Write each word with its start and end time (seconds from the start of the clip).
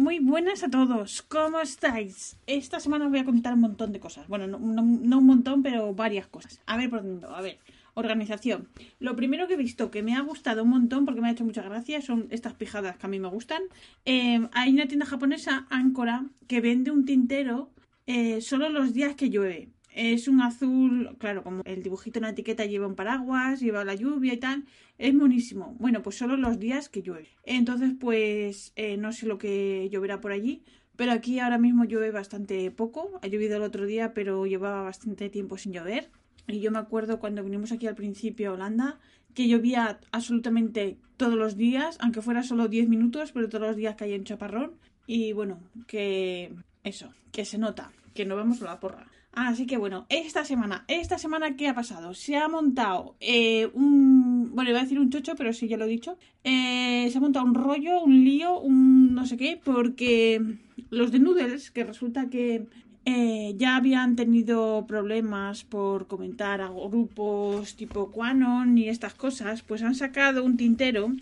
muy 0.00 0.18
buenas 0.18 0.64
a 0.64 0.70
todos. 0.70 1.22
¿Cómo 1.22 1.60
estáis? 1.60 2.36
Esta 2.46 2.80
semana 2.80 3.04
os 3.04 3.10
voy 3.10 3.20
a 3.20 3.24
contar 3.24 3.52
un 3.52 3.60
montón 3.60 3.92
de 3.92 4.00
cosas. 4.00 4.26
Bueno, 4.28 4.46
no, 4.46 4.58
un 4.58 5.26
montón, 5.26 5.62
pero 5.62 5.94
varias 5.94 6.26
cosas. 6.26 6.60
A 6.66 6.76
ver 6.78 6.88
por 6.88 7.02
dónde. 7.02 7.26
A 7.28 7.40
ver. 7.42 7.58
Organización. 7.94 8.68
Lo 8.98 9.14
primero 9.14 9.46
que 9.46 9.54
he 9.54 9.56
visto 9.58 9.90
que 9.90 10.02
me 10.02 10.14
ha 10.16 10.20
gustado 10.20 10.62
un 10.62 10.70
montón 10.70 11.04
porque 11.04 11.20
me 11.20 11.28
ha 11.28 11.32
hecho 11.32 11.44
mucha 11.44 11.62
gracia 11.62 12.00
son 12.00 12.28
estas 12.30 12.54
pijadas 12.54 12.96
que 12.96 13.06
a 13.06 13.10
mí 13.10 13.20
me 13.20 13.28
gustan. 13.28 13.62
Eh, 14.06 14.48
hay 14.52 14.72
una 14.72 14.86
tienda 14.86 15.04
japonesa, 15.04 15.66
Ancora, 15.68 16.24
que 16.46 16.60
vende 16.60 16.90
un 16.90 17.04
tintero 17.04 17.70
eh, 18.06 18.40
solo 18.40 18.70
los 18.70 18.94
días 18.94 19.16
que 19.16 19.28
llueve. 19.28 19.68
Es 19.92 20.28
un 20.28 20.40
azul, 20.40 21.16
claro, 21.18 21.42
como 21.42 21.62
el 21.64 21.82
dibujito 21.82 22.18
en 22.18 22.24
la 22.24 22.30
etiqueta 22.30 22.64
lleva 22.64 22.86
un 22.86 22.94
paraguas, 22.94 23.60
lleva 23.60 23.84
la 23.84 23.94
lluvia 23.94 24.34
y 24.34 24.36
tal. 24.36 24.64
Es 24.98 25.14
monísimo. 25.14 25.76
Bueno, 25.78 26.02
pues 26.02 26.16
solo 26.16 26.36
los 26.36 26.58
días 26.58 26.88
que 26.88 27.02
llueve. 27.02 27.28
Entonces, 27.44 27.92
pues 27.98 28.72
eh, 28.76 28.96
no 28.96 29.12
sé 29.12 29.26
lo 29.26 29.38
que 29.38 29.88
lloverá 29.90 30.20
por 30.20 30.32
allí. 30.32 30.62
Pero 30.96 31.12
aquí 31.12 31.38
ahora 31.38 31.58
mismo 31.58 31.84
llueve 31.84 32.10
bastante 32.10 32.70
poco. 32.70 33.18
Ha 33.22 33.26
llovido 33.26 33.56
el 33.56 33.62
otro 33.62 33.86
día, 33.86 34.12
pero 34.14 34.46
llevaba 34.46 34.82
bastante 34.82 35.30
tiempo 35.30 35.56
sin 35.56 35.72
llover. 35.72 36.10
Y 36.46 36.60
yo 36.60 36.70
me 36.70 36.78
acuerdo 36.78 37.18
cuando 37.20 37.42
vinimos 37.42 37.72
aquí 37.72 37.86
al 37.86 37.94
principio 37.94 38.50
a 38.50 38.52
Holanda, 38.54 38.98
que 39.34 39.48
llovía 39.48 40.00
absolutamente 40.12 40.98
todos 41.16 41.34
los 41.34 41.56
días, 41.56 41.96
aunque 42.00 42.22
fuera 42.22 42.42
solo 42.42 42.68
10 42.68 42.88
minutos, 42.88 43.32
pero 43.32 43.48
todos 43.48 43.68
los 43.68 43.76
días 43.76 43.94
caía 43.96 44.16
un 44.16 44.24
chaparrón. 44.24 44.72
Y 45.06 45.32
bueno, 45.32 45.60
que 45.86 46.52
eso, 46.84 47.12
que 47.32 47.44
se 47.44 47.58
nota, 47.58 47.90
que 48.14 48.24
no 48.24 48.36
vamos 48.36 48.60
a 48.62 48.66
la 48.66 48.80
porra. 48.80 49.06
Así 49.32 49.66
que 49.66 49.76
bueno, 49.76 50.06
esta 50.08 50.44
semana, 50.44 50.84
esta 50.88 51.16
semana, 51.16 51.56
¿qué 51.56 51.68
ha 51.68 51.74
pasado? 51.74 52.14
Se 52.14 52.36
ha 52.36 52.48
montado 52.48 53.16
eh, 53.20 53.70
un. 53.74 54.50
Bueno, 54.54 54.70
iba 54.70 54.80
a 54.80 54.82
decir 54.82 54.98
un 54.98 55.10
chocho, 55.10 55.36
pero 55.36 55.52
sí, 55.52 55.68
ya 55.68 55.76
lo 55.76 55.84
he 55.84 55.88
dicho. 55.88 56.18
Eh, 56.42 57.08
se 57.10 57.18
ha 57.18 57.20
montado 57.20 57.46
un 57.46 57.54
rollo, 57.54 58.02
un 58.02 58.24
lío, 58.24 58.58
un 58.58 59.14
no 59.14 59.26
sé 59.26 59.36
qué, 59.36 59.60
porque 59.62 60.42
los 60.90 61.12
de 61.12 61.20
Noodles, 61.20 61.70
que 61.70 61.84
resulta 61.84 62.28
que 62.28 62.66
eh, 63.04 63.54
ya 63.56 63.76
habían 63.76 64.14
tenido 64.16 64.84
problemas 64.86 65.64
por 65.64 66.06
comentar 66.06 66.60
a 66.60 66.68
grupos 66.68 67.76
tipo 67.76 68.10
Quanon 68.10 68.76
y 68.76 68.88
estas 68.88 69.14
cosas, 69.14 69.62
pues 69.62 69.82
han 69.82 69.94
sacado 69.94 70.44
un 70.44 70.56
tintero 70.56 71.12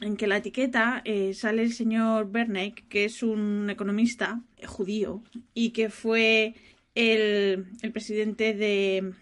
en 0.00 0.16
que 0.16 0.26
la 0.26 0.38
etiqueta 0.38 1.02
eh, 1.04 1.34
sale 1.34 1.62
el 1.62 1.72
señor 1.72 2.30
Bernack, 2.30 2.88
que 2.88 3.04
es 3.04 3.22
un 3.22 3.68
economista 3.70 4.40
judío 4.66 5.22
y 5.54 5.70
que 5.70 5.88
fue 5.88 6.54
el, 6.94 7.66
presidente 7.92 8.54
de, 8.54 9.12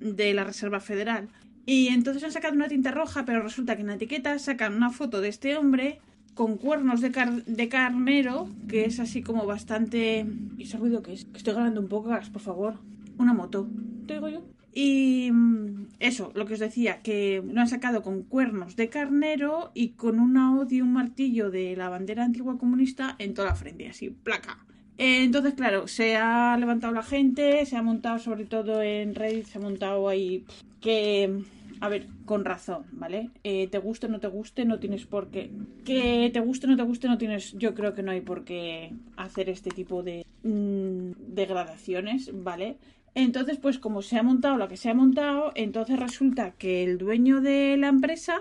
de 0.00 0.34
la 0.34 0.44
Reserva 0.44 0.80
Federal. 0.80 1.28
Y 1.64 1.88
entonces 1.88 2.22
han 2.22 2.32
sacado 2.32 2.54
una 2.54 2.68
tinta 2.68 2.92
roja, 2.92 3.24
pero 3.24 3.42
resulta 3.42 3.74
que 3.74 3.82
en 3.82 3.88
la 3.88 3.94
etiqueta 3.94 4.38
sacan 4.38 4.74
una 4.74 4.90
foto 4.90 5.20
de 5.20 5.28
este 5.28 5.56
hombre 5.56 5.98
con 6.34 6.58
cuernos 6.58 7.00
de, 7.00 7.10
car- 7.10 7.44
de 7.44 7.68
carnero, 7.68 8.48
que 8.68 8.84
es 8.84 9.00
así 9.00 9.22
como 9.22 9.46
bastante... 9.46 10.26
¿Y 10.58 10.64
ese 10.64 10.76
ruido 10.76 11.02
que 11.02 11.14
es? 11.14 11.26
Estoy 11.34 11.54
ganando 11.54 11.80
un 11.80 11.88
poco, 11.88 12.10
por 12.32 12.42
favor. 12.42 12.78
Una 13.18 13.32
moto. 13.32 13.68
¿Te 14.06 14.14
digo 14.14 14.28
yo? 14.28 14.44
Y 14.74 15.30
mm, 15.32 15.86
eso, 16.00 16.32
lo 16.34 16.44
que 16.44 16.52
os 16.54 16.60
decía, 16.60 17.00
que 17.00 17.42
lo 17.50 17.60
han 17.62 17.68
sacado 17.68 18.02
con 18.02 18.22
cuernos 18.22 18.76
de 18.76 18.90
carnero 18.90 19.72
y 19.74 19.92
con 19.92 20.20
una 20.20 20.54
hoz 20.54 20.70
y 20.70 20.82
un 20.82 20.92
martillo 20.92 21.50
de 21.50 21.74
la 21.74 21.88
bandera 21.88 22.24
antigua 22.24 22.58
comunista 22.58 23.16
en 23.18 23.32
toda 23.32 23.48
la 23.48 23.54
frente, 23.54 23.88
así, 23.88 24.10
placa. 24.10 24.58
Entonces, 24.98 25.54
claro, 25.54 25.88
se 25.88 26.16
ha 26.16 26.56
levantado 26.58 26.92
la 26.92 27.02
gente, 27.02 27.64
se 27.66 27.76
ha 27.76 27.82
montado 27.82 28.18
sobre 28.18 28.44
todo 28.44 28.82
en 28.82 29.14
Reddit, 29.14 29.46
se 29.46 29.58
ha 29.58 29.60
montado 29.60 30.08
ahí 30.08 30.44
que, 30.80 31.42
a 31.80 31.88
ver, 31.88 32.06
con 32.24 32.44
razón, 32.44 32.84
¿vale? 32.92 33.30
Eh, 33.44 33.68
te 33.68 33.78
guste 33.78 34.06
o 34.06 34.08
no 34.08 34.20
te 34.20 34.28
guste, 34.28 34.64
no 34.64 34.78
tienes 34.78 35.04
por 35.04 35.28
qué. 35.28 35.50
Que 35.84 36.30
te 36.32 36.40
guste 36.40 36.66
o 36.66 36.70
no 36.70 36.76
te 36.76 36.82
guste, 36.82 37.08
no 37.08 37.18
tienes, 37.18 37.52
yo 37.52 37.74
creo 37.74 37.94
que 37.94 38.02
no 38.02 38.10
hay 38.12 38.22
por 38.22 38.44
qué 38.44 38.92
hacer 39.16 39.50
este 39.50 39.70
tipo 39.70 40.02
de 40.02 40.24
mm, 40.42 41.34
degradaciones, 41.34 42.30
¿vale? 42.32 42.78
Entonces, 43.14 43.58
pues 43.58 43.78
como 43.78 44.02
se 44.02 44.18
ha 44.18 44.22
montado 44.22 44.56
lo 44.56 44.68
que 44.68 44.76
se 44.76 44.90
ha 44.90 44.94
montado, 44.94 45.52
entonces 45.54 45.98
resulta 45.98 46.52
que 46.52 46.84
el 46.84 46.98
dueño 46.98 47.40
de 47.40 47.76
la 47.78 47.88
empresa 47.88 48.40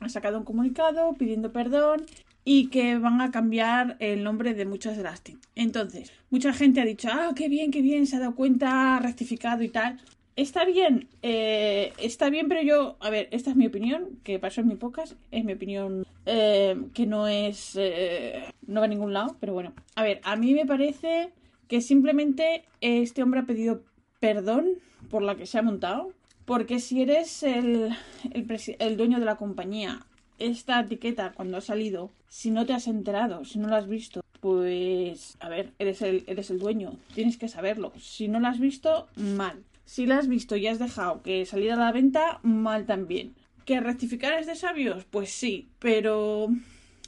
ha 0.00 0.08
sacado 0.08 0.38
un 0.38 0.44
comunicado 0.44 1.14
pidiendo 1.14 1.52
perdón 1.52 2.02
y 2.44 2.68
que 2.68 2.98
van 2.98 3.20
a 3.20 3.30
cambiar 3.30 3.96
el 4.00 4.24
nombre 4.24 4.54
de 4.54 4.64
muchas 4.64 4.96
de 4.96 5.02
las 5.02 5.22
tintas. 5.22 5.50
Entonces, 5.54 6.12
mucha 6.30 6.52
gente 6.52 6.80
ha 6.80 6.84
dicho, 6.84 7.08
ah, 7.12 7.32
qué 7.34 7.48
bien, 7.48 7.70
qué 7.70 7.82
bien, 7.82 8.06
se 8.06 8.16
ha 8.16 8.20
dado 8.20 8.34
cuenta, 8.34 8.96
ha 8.96 9.00
rectificado 9.00 9.62
y 9.62 9.68
tal. 9.68 10.00
Está 10.36 10.64
bien, 10.64 11.08
eh, 11.22 11.92
está 11.98 12.30
bien, 12.30 12.48
pero 12.48 12.62
yo, 12.62 12.96
a 13.00 13.10
ver, 13.10 13.28
esta 13.30 13.50
es 13.50 13.56
mi 13.56 13.66
opinión, 13.66 14.20
que 14.22 14.38
pasó 14.38 14.62
en 14.62 14.68
mi 14.68 14.76
pocas, 14.76 15.16
es 15.30 15.44
mi 15.44 15.52
opinión 15.52 16.06
eh, 16.24 16.80
que 16.94 17.06
no 17.06 17.28
es, 17.28 17.76
eh, 17.76 18.44
no 18.66 18.80
va 18.80 18.86
a 18.86 18.88
ningún 18.88 19.12
lado, 19.12 19.36
pero 19.38 19.52
bueno, 19.52 19.74
a 19.96 20.02
ver, 20.02 20.20
a 20.24 20.36
mí 20.36 20.54
me 20.54 20.64
parece 20.64 21.30
que 21.68 21.80
simplemente 21.80 22.64
este 22.80 23.22
hombre 23.22 23.40
ha 23.40 23.44
pedido 23.44 23.82
perdón 24.18 24.78
por 25.10 25.22
la 25.22 25.36
que 25.36 25.46
se 25.46 25.58
ha 25.58 25.62
montado, 25.62 26.12
porque 26.44 26.78
si 26.78 27.02
eres 27.02 27.42
el, 27.42 27.90
el 28.32 28.96
dueño 28.96 29.18
de 29.18 29.26
la 29.26 29.36
compañía, 29.36 30.06
esta 30.40 30.80
etiqueta 30.80 31.32
cuando 31.32 31.56
ha 31.56 31.60
salido, 31.60 32.10
si 32.28 32.50
no 32.50 32.66
te 32.66 32.72
has 32.72 32.88
enterado, 32.88 33.44
si 33.44 33.58
no 33.58 33.68
la 33.68 33.76
has 33.76 33.88
visto, 33.88 34.24
pues, 34.40 35.36
a 35.40 35.48
ver, 35.48 35.72
eres 35.78 36.02
el, 36.02 36.24
eres 36.26 36.50
el 36.50 36.58
dueño, 36.58 36.96
tienes 37.14 37.36
que 37.36 37.48
saberlo. 37.48 37.92
Si 38.00 38.26
no 38.26 38.40
la 38.40 38.48
has 38.48 38.58
visto, 38.58 39.06
mal. 39.16 39.62
Si 39.84 40.06
la 40.06 40.18
has 40.18 40.28
visto 40.28 40.56
y 40.56 40.66
has 40.66 40.78
dejado 40.78 41.22
que 41.22 41.46
saliera 41.46 41.74
a 41.74 41.78
la 41.78 41.92
venta, 41.92 42.40
mal 42.42 42.86
también. 42.86 43.34
¿Que 43.64 43.80
rectificar 43.80 44.32
es 44.34 44.46
de 44.46 44.56
sabios? 44.56 45.04
Pues 45.04 45.30
sí, 45.30 45.68
pero 45.78 46.48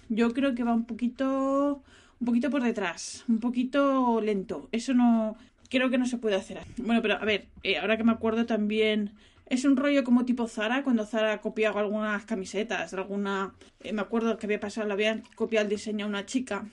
yo 0.08 0.32
creo 0.32 0.54
que 0.54 0.64
va 0.64 0.74
un 0.74 0.84
poquito 0.84 1.82
un 2.20 2.26
poquito 2.26 2.50
por 2.50 2.62
detrás, 2.62 3.24
un 3.28 3.40
poquito 3.40 4.20
lento. 4.20 4.68
Eso 4.70 4.94
no 4.94 5.36
creo 5.68 5.90
que 5.90 5.98
no 5.98 6.06
se 6.06 6.18
puede 6.18 6.36
hacer. 6.36 6.60
Bueno, 6.76 7.02
pero 7.02 7.14
a 7.14 7.24
ver, 7.24 7.46
eh, 7.64 7.78
ahora 7.78 7.96
que 7.96 8.04
me 8.04 8.12
acuerdo 8.12 8.46
también 8.46 9.10
es 9.52 9.66
un 9.66 9.76
rollo 9.76 10.02
como 10.02 10.24
tipo 10.24 10.48
Zara, 10.48 10.82
cuando 10.82 11.04
Zara 11.04 11.34
ha 11.34 11.40
copiado 11.42 11.78
algunas 11.78 12.24
camisetas, 12.24 12.94
alguna 12.94 13.52
eh, 13.80 13.92
me 13.92 14.00
acuerdo 14.00 14.38
que 14.38 14.46
había 14.46 14.58
pasado, 14.58 14.86
le 14.86 14.94
habían 14.94 15.22
copiado 15.34 15.64
el 15.64 15.70
diseño 15.70 16.06
a 16.06 16.08
una 16.08 16.24
chica. 16.24 16.64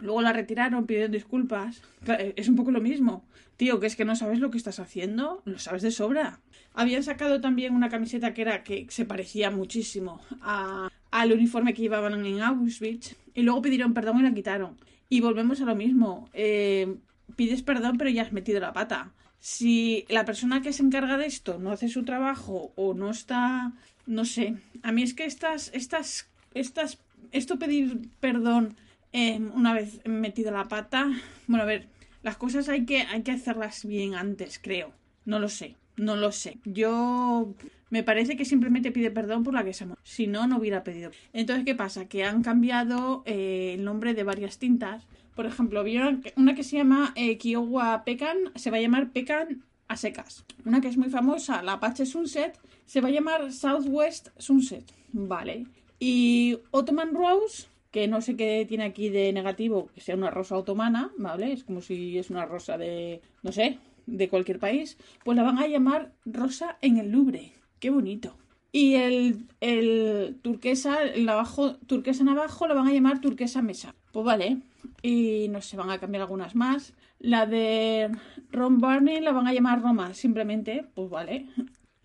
Luego 0.00 0.20
la 0.20 0.34
retiraron, 0.34 0.84
pidieron 0.84 1.12
disculpas. 1.12 1.80
Eh, 2.06 2.34
Es 2.36 2.48
un 2.50 2.56
poco 2.56 2.70
lo 2.70 2.82
mismo. 2.82 3.24
Tío, 3.56 3.80
que 3.80 3.86
es 3.86 3.96
que 3.96 4.04
no 4.04 4.14
sabes 4.16 4.38
lo 4.38 4.50
que 4.50 4.58
estás 4.58 4.80
haciendo, 4.80 5.40
lo 5.46 5.58
sabes 5.58 5.80
de 5.80 5.90
sobra. 5.90 6.40
Habían 6.74 7.02
sacado 7.02 7.40
también 7.40 7.74
una 7.74 7.88
camiseta 7.88 8.34
que 8.34 8.42
era 8.42 8.62
que 8.62 8.86
se 8.90 9.06
parecía 9.06 9.50
muchísimo 9.50 10.20
a, 10.42 10.90
al 11.10 11.32
uniforme 11.32 11.72
que 11.72 11.80
llevaban 11.80 12.26
en 12.26 12.42
Auschwitz 12.42 13.16
y 13.32 13.40
luego 13.40 13.62
pidieron 13.62 13.94
perdón 13.94 14.20
y 14.20 14.24
la 14.24 14.34
quitaron. 14.34 14.76
Y 15.08 15.22
volvemos 15.22 15.62
a 15.62 15.64
lo 15.64 15.74
mismo. 15.74 16.28
Eh, 16.34 16.96
pides 17.34 17.62
perdón 17.62 17.96
pero 17.96 18.10
ya 18.10 18.20
has 18.20 18.32
metido 18.32 18.60
la 18.60 18.74
pata. 18.74 19.14
Si 19.40 20.04
la 20.08 20.24
persona 20.24 20.62
que 20.62 20.72
se 20.72 20.82
encarga 20.82 21.16
de 21.16 21.26
esto 21.26 21.58
no 21.58 21.70
hace 21.70 21.88
su 21.88 22.04
trabajo 22.04 22.72
o 22.76 22.94
no 22.94 23.10
está, 23.10 23.72
no 24.06 24.24
sé. 24.24 24.56
A 24.82 24.92
mí 24.92 25.02
es 25.02 25.14
que 25.14 25.24
estas, 25.24 25.70
estas, 25.72 26.28
estas, 26.54 26.98
esto 27.32 27.58
pedir 27.58 28.08
perdón 28.20 28.76
eh, 29.12 29.40
una 29.54 29.72
vez 29.72 30.00
metido 30.04 30.50
la 30.50 30.68
pata, 30.68 31.10
bueno 31.46 31.62
a 31.62 31.66
ver, 31.66 31.88
las 32.22 32.36
cosas 32.36 32.68
hay 32.68 32.84
que, 32.84 33.02
hay 33.02 33.22
que 33.22 33.32
hacerlas 33.32 33.84
bien 33.84 34.14
antes, 34.14 34.58
creo. 34.62 34.92
No 35.24 35.38
lo 35.38 35.48
sé, 35.48 35.76
no 35.96 36.16
lo 36.16 36.32
sé. 36.32 36.58
Yo 36.64 37.54
me 37.90 38.02
parece 38.02 38.36
que 38.36 38.44
simplemente 38.44 38.92
pide 38.92 39.10
perdón 39.10 39.44
por 39.44 39.54
la 39.54 39.64
que 39.64 39.72
se 39.72 39.86
muerto. 39.86 40.02
Si 40.04 40.26
no, 40.26 40.46
no 40.46 40.58
hubiera 40.58 40.82
pedido. 40.82 41.10
Entonces, 41.32 41.64
¿qué 41.64 41.74
pasa? 41.74 42.06
Que 42.08 42.24
han 42.24 42.42
cambiado 42.42 43.22
eh, 43.26 43.74
el 43.74 43.84
nombre 43.84 44.14
de 44.14 44.24
varias 44.24 44.58
tintas. 44.58 45.04
Por 45.36 45.44
ejemplo, 45.44 45.84
vieron 45.84 46.22
una 46.36 46.54
que 46.54 46.64
se 46.64 46.78
llama 46.78 47.12
eh, 47.14 47.36
Kiowa 47.36 48.04
Pecan, 48.04 48.38
se 48.54 48.70
va 48.70 48.78
a 48.78 48.80
llamar 48.80 49.12
Pecan 49.12 49.62
a 49.86 49.96
secas. 49.96 50.46
Una 50.64 50.80
que 50.80 50.88
es 50.88 50.96
muy 50.96 51.10
famosa, 51.10 51.62
la 51.62 51.74
Apache 51.74 52.06
Sunset, 52.06 52.58
se 52.86 53.02
va 53.02 53.08
a 53.08 53.12
llamar 53.12 53.52
Southwest 53.52 54.30
Sunset. 54.38 54.90
Vale. 55.12 55.66
Y 56.00 56.58
Ottoman 56.70 57.14
Rose, 57.14 57.66
que 57.90 58.08
no 58.08 58.22
sé 58.22 58.34
qué 58.34 58.64
tiene 58.66 58.84
aquí 58.84 59.10
de 59.10 59.30
negativo, 59.34 59.90
que 59.94 60.00
sea 60.00 60.16
una 60.16 60.30
rosa 60.30 60.56
otomana, 60.56 61.12
¿vale? 61.18 61.52
Es 61.52 61.64
como 61.64 61.82
si 61.82 62.16
es 62.16 62.30
una 62.30 62.46
rosa 62.46 62.78
de, 62.78 63.20
no 63.42 63.52
sé, 63.52 63.78
de 64.06 64.30
cualquier 64.30 64.58
país. 64.58 64.96
Pues 65.22 65.36
la 65.36 65.42
van 65.42 65.58
a 65.58 65.66
llamar 65.66 66.12
rosa 66.24 66.78
en 66.80 66.96
el 66.96 67.10
Louvre. 67.10 67.52
Qué 67.78 67.90
bonito. 67.90 68.36
Y 68.72 68.94
el, 68.94 69.46
el 69.60 70.38
turquesa, 70.42 71.02
el 71.02 71.28
abajo, 71.28 71.76
turquesa 71.76 72.22
en 72.22 72.28
abajo, 72.28 72.66
la 72.66 72.74
van 72.74 72.88
a 72.88 72.92
llamar 72.92 73.20
turquesa 73.20 73.62
mesa. 73.62 73.94
Pues 74.12 74.24
vale. 74.24 74.58
Y 75.02 75.48
no 75.50 75.62
sé, 75.62 75.76
van 75.76 75.90
a 75.90 75.98
cambiar 75.98 76.22
algunas 76.22 76.54
más. 76.54 76.94
La 77.18 77.46
de 77.46 78.10
Ron 78.50 78.78
Barney 78.78 79.20
la 79.20 79.32
van 79.32 79.46
a 79.46 79.54
llamar 79.54 79.80
Roma, 79.82 80.14
simplemente. 80.14 80.84
Pues 80.94 81.08
vale. 81.10 81.46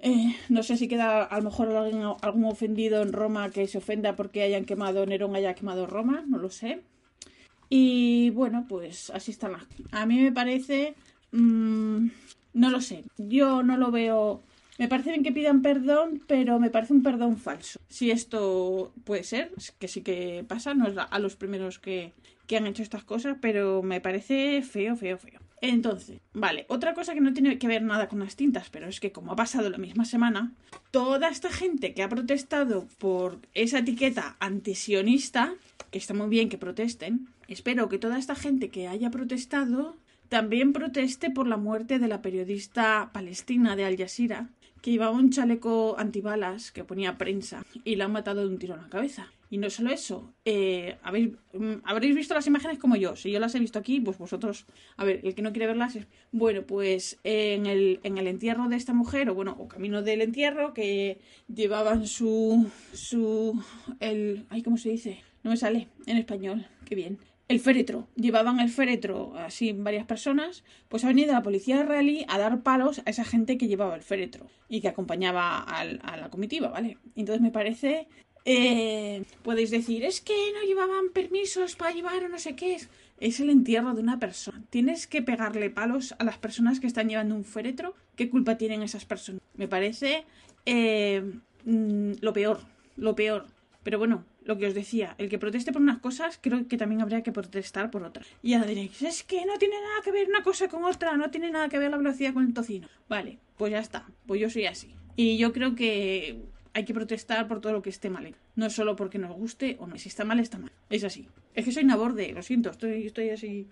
Eh, 0.03 0.35
no 0.49 0.63
sé 0.63 0.77
si 0.77 0.87
queda 0.87 1.23
a 1.23 1.37
lo 1.37 1.43
mejor 1.43 1.69
alguien, 1.75 2.01
algún 2.21 2.45
ofendido 2.45 3.03
en 3.03 3.13
Roma 3.13 3.51
que 3.51 3.67
se 3.67 3.77
ofenda 3.77 4.15
porque 4.15 4.41
hayan 4.41 4.65
quemado 4.65 5.05
Nerón, 5.05 5.35
haya 5.35 5.53
quemado 5.53 5.85
Roma, 5.85 6.23
no 6.27 6.39
lo 6.39 6.49
sé. 6.49 6.81
Y 7.69 8.31
bueno, 8.31 8.65
pues 8.67 9.09
así 9.11 9.31
está 9.31 9.47
más. 9.47 9.63
A 9.91 10.05
mí 10.05 10.21
me 10.21 10.31
parece. 10.31 10.95
mm, 11.31 12.07
no 12.53 12.69
lo 12.69 12.81
sé. 12.81 13.03
Yo 13.17 13.63
no 13.63 13.77
lo 13.77 13.91
veo. 13.91 14.41
Me 14.81 14.87
parece 14.87 15.11
bien 15.11 15.21
que 15.21 15.31
pidan 15.31 15.61
perdón, 15.61 16.23
pero 16.25 16.59
me 16.59 16.71
parece 16.71 16.93
un 16.93 17.03
perdón 17.03 17.37
falso. 17.37 17.79
Si 17.87 18.09
esto 18.09 18.91
puede 19.03 19.23
ser, 19.23 19.51
que 19.77 19.87
sí 19.87 20.01
que 20.01 20.43
pasa, 20.47 20.73
no 20.73 20.87
es 20.87 20.95
a 20.97 21.19
los 21.19 21.35
primeros 21.35 21.77
que, 21.77 22.13
que 22.47 22.57
han 22.57 22.65
hecho 22.65 22.81
estas 22.81 23.03
cosas, 23.03 23.37
pero 23.39 23.83
me 23.83 24.01
parece 24.01 24.63
feo, 24.63 24.95
feo, 24.95 25.19
feo. 25.19 25.39
Entonces, 25.61 26.19
vale, 26.33 26.65
otra 26.67 26.95
cosa 26.95 27.13
que 27.13 27.21
no 27.21 27.31
tiene 27.31 27.59
que 27.59 27.67
ver 27.67 27.83
nada 27.83 28.07
con 28.07 28.21
las 28.21 28.35
tintas, 28.35 28.71
pero 28.71 28.87
es 28.87 28.99
que 28.99 29.11
como 29.11 29.33
ha 29.33 29.35
pasado 29.35 29.69
la 29.69 29.77
misma 29.77 30.03
semana, 30.03 30.51
toda 30.89 31.29
esta 31.29 31.51
gente 31.51 31.93
que 31.93 32.01
ha 32.01 32.09
protestado 32.09 32.87
por 32.97 33.37
esa 33.53 33.77
etiqueta 33.77 34.35
antisionista, 34.39 35.53
que 35.91 35.99
está 35.99 36.15
muy 36.15 36.27
bien 36.27 36.49
que 36.49 36.57
protesten, 36.57 37.27
espero 37.47 37.87
que 37.87 37.99
toda 37.99 38.17
esta 38.17 38.33
gente 38.33 38.69
que 38.69 38.87
haya 38.87 39.11
protestado 39.11 39.95
también 40.27 40.73
proteste 40.73 41.29
por 41.29 41.45
la 41.45 41.57
muerte 41.57 41.99
de 41.99 42.07
la 42.07 42.23
periodista 42.23 43.11
palestina 43.13 43.75
de 43.75 43.85
Al 43.85 43.97
Jazeera, 43.97 44.49
que 44.81 44.91
llevaba 44.91 45.11
un 45.11 45.29
chaleco 45.29 45.95
antibalas 45.97 46.71
que 46.71 46.83
ponía 46.83 47.17
prensa 47.17 47.63
y 47.83 47.95
la 47.95 48.05
han 48.05 48.11
matado 48.11 48.41
de 48.41 48.47
un 48.47 48.59
tiro 48.59 48.75
en 48.75 48.81
la 48.81 48.89
cabeza. 48.89 49.31
Y 49.49 49.57
no 49.57 49.69
solo 49.69 49.91
eso, 49.91 50.33
eh, 50.45 50.97
¿habéis, 51.03 51.31
mm, 51.53 51.73
habréis 51.83 52.15
visto 52.15 52.33
las 52.33 52.47
imágenes 52.47 52.79
como 52.79 52.95
yo. 52.95 53.17
Si 53.17 53.31
yo 53.31 53.39
las 53.39 53.53
he 53.53 53.59
visto 53.59 53.77
aquí, 53.77 53.99
pues 53.99 54.17
vosotros, 54.17 54.65
a 54.95 55.03
ver, 55.03 55.19
el 55.23 55.35
que 55.35 55.41
no 55.41 55.51
quiere 55.51 55.67
verlas 55.67 55.97
es... 55.97 56.07
Bueno, 56.31 56.63
pues 56.63 57.19
en 57.25 57.65
el, 57.65 57.99
en 58.03 58.17
el 58.17 58.27
entierro 58.27 58.69
de 58.69 58.77
esta 58.77 58.93
mujer, 58.93 59.29
o 59.29 59.35
bueno, 59.35 59.57
o 59.59 59.67
camino 59.67 60.01
del 60.01 60.21
entierro, 60.21 60.73
que 60.73 61.19
llevaban 61.53 62.07
su... 62.07 62.71
su... 62.93 63.61
el... 63.99 64.45
ay, 64.49 64.63
¿cómo 64.63 64.77
se 64.77 64.89
dice? 64.89 65.21
No 65.43 65.51
me 65.51 65.57
sale 65.57 65.89
en 66.05 66.17
español, 66.17 66.65
qué 66.85 66.95
bien 66.95 67.19
el 67.51 67.59
féretro. 67.59 68.07
Llevaban 68.15 68.59
el 68.59 68.69
féretro 68.69 69.33
así 69.38 69.74
varias 69.74 70.06
personas, 70.06 70.63
pues 70.89 71.03
ha 71.03 71.07
venido 71.07 71.33
la 71.33 71.44
policía 71.44 71.81
israelí 71.81 72.25
a 72.27 72.38
dar 72.38 72.62
palos 72.62 73.01
a 73.06 73.09
esa 73.09 73.24
gente 73.24 73.57
que 73.57 73.68
llevaba 73.68 73.95
el 73.95 74.01
féretro 74.01 74.48
y 74.69 74.81
que 74.81 74.88
acompañaba 74.88 75.59
a 75.59 76.18
la 76.18 76.30
comitiva, 76.30 76.69
¿vale? 76.69 76.98
Entonces 77.15 77.42
me 77.42 77.51
parece 77.51 78.07
eh, 78.44 79.24
podéis 79.44 79.69
decir, 79.69 80.03
es 80.03 80.19
que 80.21 80.33
no 80.53 80.65
llevaban 80.68 81.09
permisos 81.13 81.75
para 81.75 81.92
llevar 81.92 82.24
o 82.24 82.30
no 82.30 82.39
sé 82.39 82.56
qué. 82.56 82.75
Es, 82.75 82.89
es 83.19 83.39
el 83.39 83.50
entierro 83.50 83.94
de 83.94 84.01
una 84.01 84.19
persona. 84.19 84.63
Tienes 84.69 85.07
que 85.07 85.21
pegarle 85.21 85.69
palos 85.69 86.15
a 86.18 86.24
las 86.24 86.38
personas 86.38 86.80
que 86.80 86.88
están 86.88 87.09
llevando 87.09 87.36
un 87.36 87.45
féretro. 87.45 87.94
¿Qué 88.15 88.30
culpa 88.30 88.57
tienen 88.57 88.81
esas 88.81 89.06
personas? 89.06 89.42
Me 89.56 89.68
parece 89.68 90.25
eh, 90.65 91.24
mm, 91.65 92.13
lo 92.21 92.33
peor, 92.33 92.62
lo 92.98 93.15
peor. 93.15 93.45
Pero 93.83 93.97
bueno, 93.97 94.25
lo 94.43 94.57
que 94.57 94.67
os 94.67 94.73
decía, 94.73 95.15
el 95.17 95.29
que 95.29 95.39
proteste 95.39 95.71
por 95.71 95.81
unas 95.81 95.99
cosas, 95.99 96.39
creo 96.41 96.67
que 96.67 96.77
también 96.77 97.01
habría 97.01 97.23
que 97.23 97.31
protestar 97.31 97.89
por 97.89 98.03
otras. 98.03 98.27
Y 98.43 98.53
ahora 98.53 98.67
diréis, 98.67 99.01
es 99.01 99.23
que 99.23 99.45
no 99.45 99.57
tiene 99.57 99.75
nada 99.81 100.01
que 100.03 100.11
ver 100.11 100.27
una 100.27 100.43
cosa 100.43 100.67
con 100.67 100.83
otra, 100.83 101.17
no 101.17 101.31
tiene 101.31 101.49
nada 101.51 101.69
que 101.69 101.79
ver 101.79 101.91
la 101.91 101.97
velocidad 101.97 102.33
con 102.33 102.45
el 102.45 102.53
tocino. 102.53 102.87
Vale, 103.09 103.39
pues 103.57 103.71
ya 103.71 103.79
está, 103.79 104.05
pues 104.27 104.39
yo 104.39 104.49
soy 104.49 104.65
así. 104.65 104.93
Y 105.15 105.37
yo 105.37 105.51
creo 105.51 105.75
que 105.75 106.39
hay 106.73 106.85
que 106.85 106.93
protestar 106.93 107.47
por 107.47 107.61
todo 107.61 107.73
lo 107.73 107.81
que 107.81 107.89
esté 107.89 108.09
mal. 108.09 108.33
No 108.55 108.65
es 108.67 108.73
solo 108.73 108.95
porque 108.95 109.17
nos 109.17 109.35
guste 109.35 109.77
o 109.79 109.87
no. 109.87 109.97
Si 109.97 110.09
está 110.09 110.23
mal, 110.23 110.39
está 110.39 110.57
mal. 110.57 110.71
Es 110.89 111.03
así. 111.03 111.27
Es 111.53 111.65
que 111.65 111.71
soy 111.71 111.83
naborde, 111.83 112.31
lo 112.33 112.41
siento, 112.43 112.69
estoy, 112.69 113.07
estoy 113.07 113.29
así. 113.29 113.67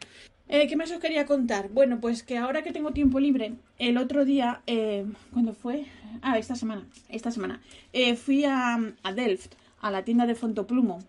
Eh, 0.47 0.67
¿Qué 0.67 0.75
más 0.75 0.91
os 0.91 1.00
quería 1.00 1.25
contar? 1.25 1.69
Bueno, 1.69 2.01
pues 2.01 2.23
que 2.23 2.38
ahora 2.38 2.63
que 2.63 2.71
tengo 2.71 2.91
tiempo 2.91 3.19
libre, 3.19 3.53
el 3.77 3.97
otro 3.97 4.25
día, 4.25 4.61
eh, 4.65 5.06
¿cuándo 5.31 5.53
fue? 5.53 5.85
Ah, 6.21 6.39
esta 6.39 6.56
semana. 6.56 6.88
Esta 7.07 7.31
semana. 7.31 7.61
Eh, 7.94 8.15
fui 8.15 8.45
a, 8.45 8.79
a, 9.03 9.13
Delft, 9.13 9.53
a 9.81 9.92
la 9.92 10.04
tienda 10.04 10.26
de 10.26 10.36
Fontoplumo, 10.36 11.00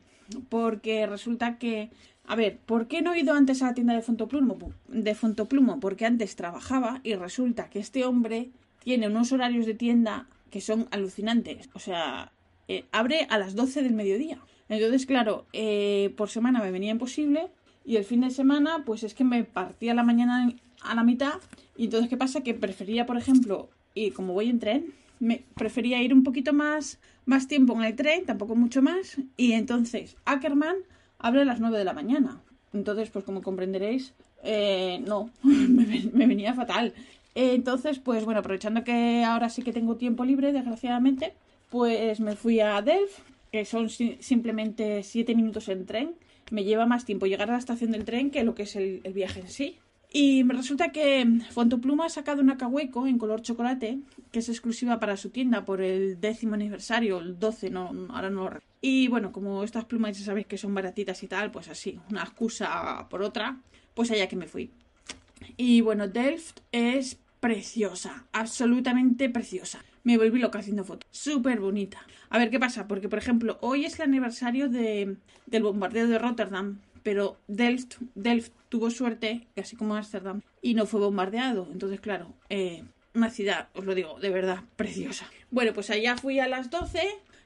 porque 0.49 1.07
resulta 1.07 1.59
que. 1.59 1.91
A 2.27 2.37
ver, 2.37 2.59
¿por 2.59 2.87
qué 2.87 3.03
no 3.03 3.13
he 3.13 3.21
ido 3.21 3.35
antes 3.35 3.61
a 3.63 3.67
la 3.67 3.75
tienda 3.75 3.95
de 3.95 4.03
Fontoplumo? 4.03 4.73
De 4.89 5.15
Fontoplumo, 5.15 5.81
porque 5.81 6.07
antes 6.07 6.37
trabajaba 6.37 7.01
y 7.03 7.15
resulta 7.15 7.69
que 7.71 7.81
este 7.81 8.05
hombre 8.05 8.51
tiene 8.85 9.09
unos 9.09 9.33
horarios 9.33 9.67
de 9.67 9.75
tienda 9.75 10.29
que 10.51 10.61
son 10.61 10.87
alucinantes. 10.91 11.69
O 11.75 11.79
sea, 11.79 12.33
eh, 12.69 12.85
abre 12.93 13.27
a 13.31 13.39
las 13.39 13.55
12 13.55 13.83
del 13.83 13.95
mediodía. 13.95 14.39
Entonces, 14.69 15.07
claro, 15.07 15.47
eh, 15.53 16.15
por 16.17 16.29
semana 16.29 16.61
me 16.61 16.71
venía 16.71 16.93
imposible 16.93 17.49
y 17.85 17.97
el 17.97 18.05
fin 18.05 18.21
de 18.21 18.31
semana, 18.31 18.85
pues 18.85 19.03
es 19.03 19.15
que 19.15 19.25
me 19.25 19.43
partía 19.43 19.95
la 19.95 20.05
mañana 20.05 20.53
a 20.83 20.95
la 20.95 21.03
mitad. 21.03 21.41
Y 21.77 21.87
entonces, 21.87 22.09
¿qué 22.09 22.17
pasa? 22.17 22.43
Que 22.43 22.55
prefería, 22.55 23.07
por 23.07 23.17
ejemplo, 23.17 23.69
y 23.95 24.13
como 24.13 24.35
voy 24.35 24.49
en 24.49 24.61
tren, 24.61 24.95
me 25.19 25.43
prefería 25.55 26.03
ir 26.03 26.15
un 26.15 26.23
poquito 26.23 26.53
más, 26.53 26.99
más 27.31 27.47
tiempo 27.47 27.75
en 27.75 27.85
el 27.85 27.95
tren, 27.95 28.27
tampoco 28.27 28.57
mucho 28.57 28.83
más. 28.83 29.17
Y 29.37 29.53
entonces, 29.53 30.17
Ackerman 30.25 30.77
abre 31.19 31.43
a 31.43 31.45
las 31.45 31.61
9 31.61 31.79
de 31.79 31.85
la 31.85 31.95
mañana. 31.95 32.43
Entonces, 32.75 33.09
pues 33.11 33.25
como 33.25 33.41
comprenderéis, 33.41 34.13
eh, 34.43 35.01
no, 35.07 35.31
me, 35.43 36.27
venía 36.27 36.55
fatal. 36.55 36.93
Entonces, 37.35 38.01
pues 38.01 38.25
bueno, 38.25 38.41
aprovechando 38.41 38.83
que 38.83 39.23
ahora 39.25 39.49
sí 39.49 39.63
que 39.63 39.73
tengo 39.73 39.97
tiempo 39.97 40.25
libre, 40.25 40.53
desgraciadamente, 40.53 41.33
pues 41.71 42.19
me 42.19 42.35
fui 42.35 42.59
a 42.59 42.83
Delft, 42.83 43.21
que 43.53 43.65
son 43.65 43.89
simplemente 43.89 45.05
siete 45.05 45.37
minutos 45.37 45.69
en 45.69 45.87
tren. 45.87 46.15
Me 46.51 46.65
lleva 46.65 46.85
más 46.85 47.05
tiempo 47.05 47.27
llegar 47.27 47.49
a 47.49 47.53
la 47.53 47.59
estación 47.59 47.93
del 47.93 48.05
tren 48.05 48.33
que 48.33 48.43
lo 48.43 48.57
que 48.57 48.65
es 48.65 48.75
el, 48.75 49.01
viaje 49.15 49.41
en 49.41 49.49
sí. 49.49 49.79
Y 50.13 50.43
me 50.43 50.55
resulta 50.55 50.91
que 50.91 51.25
Fontopluma 51.51 52.07
ha 52.07 52.09
sacado 52.09 52.43
una 52.43 52.57
cahueco 52.57 53.07
en 53.07 53.17
color 53.17 53.43
chocolate, 53.43 54.01
que 54.33 54.41
es 54.41 54.49
exclusiva 54.49 54.99
para 54.99 55.17
su 55.17 55.31
tienda 55.31 55.65
por 55.65 55.81
el 55.81 56.21
décimo 56.21 56.55
aniversario, 56.55 57.19
el 57.19 57.39
12, 57.39 57.71
no, 57.71 57.93
ahora 58.11 58.29
no 58.29 58.51
lo 58.51 58.61
Y 58.81 59.07
bueno, 59.07 59.31
como 59.31 59.63
estas 59.63 59.85
plumas 59.85 60.19
ya 60.19 60.25
sabéis 60.25 60.47
que 60.47 60.59
son 60.59 60.75
baratitas 60.75 61.23
y 61.23 61.29
tal, 61.29 61.53
pues 61.53 61.69
así, 61.69 62.01
una 62.11 62.23
excusa 62.23 63.07
por 63.09 63.23
otra, 63.23 63.61
pues 63.95 64.11
allá 64.11 64.29
que 64.29 64.37
me 64.37 64.49
fui. 64.49 64.73
Y 65.57 65.81
bueno, 65.81 66.09
Delft 66.09 66.61
es 66.73 67.21
preciosa, 67.39 68.27
absolutamente 68.33 69.31
preciosa. 69.31 69.85
Me 70.03 70.19
volví 70.19 70.41
loca 70.41 70.59
haciendo 70.59 70.85
fotos. 70.85 71.09
Súper 71.11 71.61
bonita. 71.61 72.05
A 72.31 72.39
ver 72.39 72.51
qué 72.51 72.59
pasa, 72.59 72.89
porque 72.89 73.09
por 73.09 73.19
ejemplo, 73.19 73.59
hoy 73.61 73.85
es 73.85 73.99
el 73.99 74.07
aniversario 74.07 74.69
de, 74.69 75.17
del 75.47 75.63
bombardeo 75.63 76.09
de 76.09 76.19
Rotterdam, 76.19 76.81
pero 77.03 77.37
Delft, 77.49 77.97
Delft 78.15 78.53
tuvo 78.69 78.91
suerte, 78.91 79.47
así 79.57 79.77
como 79.77 79.95
Ámsterdam, 79.95 80.43
y 80.63 80.75
no 80.75 80.87
fue 80.87 81.01
bombardeado. 81.01 81.69
Entonces, 81.73 82.01
claro, 82.01 82.33
eh, 82.49 82.85
una 83.15 83.31
ciudad, 83.31 83.69
os 83.75 83.85
lo 83.85 83.95
digo, 83.95 84.19
de 84.21 84.31
verdad, 84.31 84.61
preciosa. 84.77 85.27
Bueno, 85.51 85.73
pues 85.73 85.91
allá 85.91 86.17
fui 86.17 86.39
a 86.39 86.49
las 86.49 86.71
12, 86.71 87.01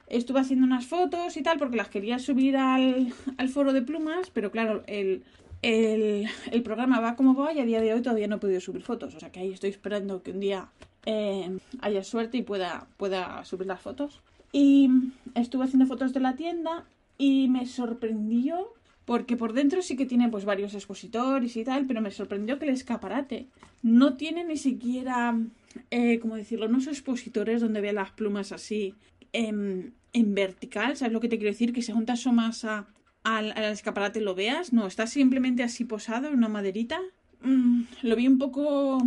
estuve 0.07 0.39
haciendo 0.39 0.65
unas 0.65 0.85
fotos 0.85 1.37
y 1.37 1.41
tal, 1.41 1.57
porque 1.57 1.77
las 1.77 1.89
quería 1.89 2.19
subir 2.19 2.57
al, 2.57 3.13
al 3.37 3.49
foro 3.49 3.73
de 3.73 3.81
plumas, 3.81 4.29
pero 4.31 4.51
claro, 4.51 4.83
el, 4.87 5.23
el, 5.61 6.63
programa 6.63 6.99
va 6.99 7.15
como 7.15 7.33
va 7.33 7.53
y 7.53 7.59
a 7.59 7.65
día 7.65 7.81
de 7.81 7.93
hoy 7.93 8.01
todavía 8.01 8.27
no 8.27 8.35
he 8.35 8.39
podido 8.39 8.61
subir 8.61 8.83
fotos. 8.83 9.15
O 9.15 9.19
sea 9.19 9.31
que 9.31 9.39
ahí 9.39 9.51
estoy 9.51 9.71
esperando 9.71 10.21
que 10.21 10.31
un 10.31 10.39
día 10.39 10.69
eh, 11.05 11.57
haya 11.81 12.03
suerte 12.03 12.37
y 12.37 12.43
pueda, 12.43 12.87
pueda 12.97 13.43
subir 13.45 13.67
las 13.67 13.81
fotos. 13.81 14.21
Y 14.51 14.89
estuve 15.33 15.65
haciendo 15.65 15.87
fotos 15.87 16.13
de 16.13 16.19
la 16.19 16.35
tienda 16.35 16.85
y 17.17 17.47
me 17.49 17.65
sorprendió 17.65 18.73
porque 19.05 19.37
por 19.37 19.53
dentro 19.53 19.81
sí 19.81 19.95
que 19.95 20.05
tiene 20.05 20.29
pues 20.29 20.45
varios 20.45 20.73
expositores 20.73 21.55
y 21.55 21.63
tal, 21.63 21.85
pero 21.85 22.01
me 22.01 22.11
sorprendió 22.11 22.59
que 22.59 22.65
el 22.65 22.71
escaparate 22.73 23.47
no 23.81 24.15
tiene 24.17 24.43
ni 24.43 24.57
siquiera, 24.57 25.37
eh, 25.91 26.19
como 26.19 26.35
decirlo, 26.35 26.67
no 26.67 26.81
son 26.81 26.93
expositores 26.93 27.61
donde 27.61 27.81
vea 27.81 27.93
las 27.93 28.11
plumas 28.11 28.51
así 28.51 28.95
en, 29.31 29.93
en 30.13 30.33
vertical, 30.33 30.97
¿sabes 30.97 31.13
lo 31.13 31.19
que 31.19 31.29
te 31.29 31.37
quiero 31.37 31.51
decir? 31.51 31.71
Que 31.71 31.81
se 31.81 31.93
junta 31.93 32.15
su 32.15 32.31
masa 32.31 32.87
al, 33.25 33.51
escaparate 33.57 34.21
lo 34.21 34.35
veas. 34.35 34.71
No, 34.71 34.87
está 34.87 35.07
simplemente 35.07 35.63
así 35.63 35.83
posado 35.83 36.27
en 36.27 36.35
una 36.35 36.47
maderita. 36.47 37.01
Mm, 37.41 37.81
lo 38.03 38.15
vi 38.15 38.27
un 38.27 38.37
poco, 38.37 38.99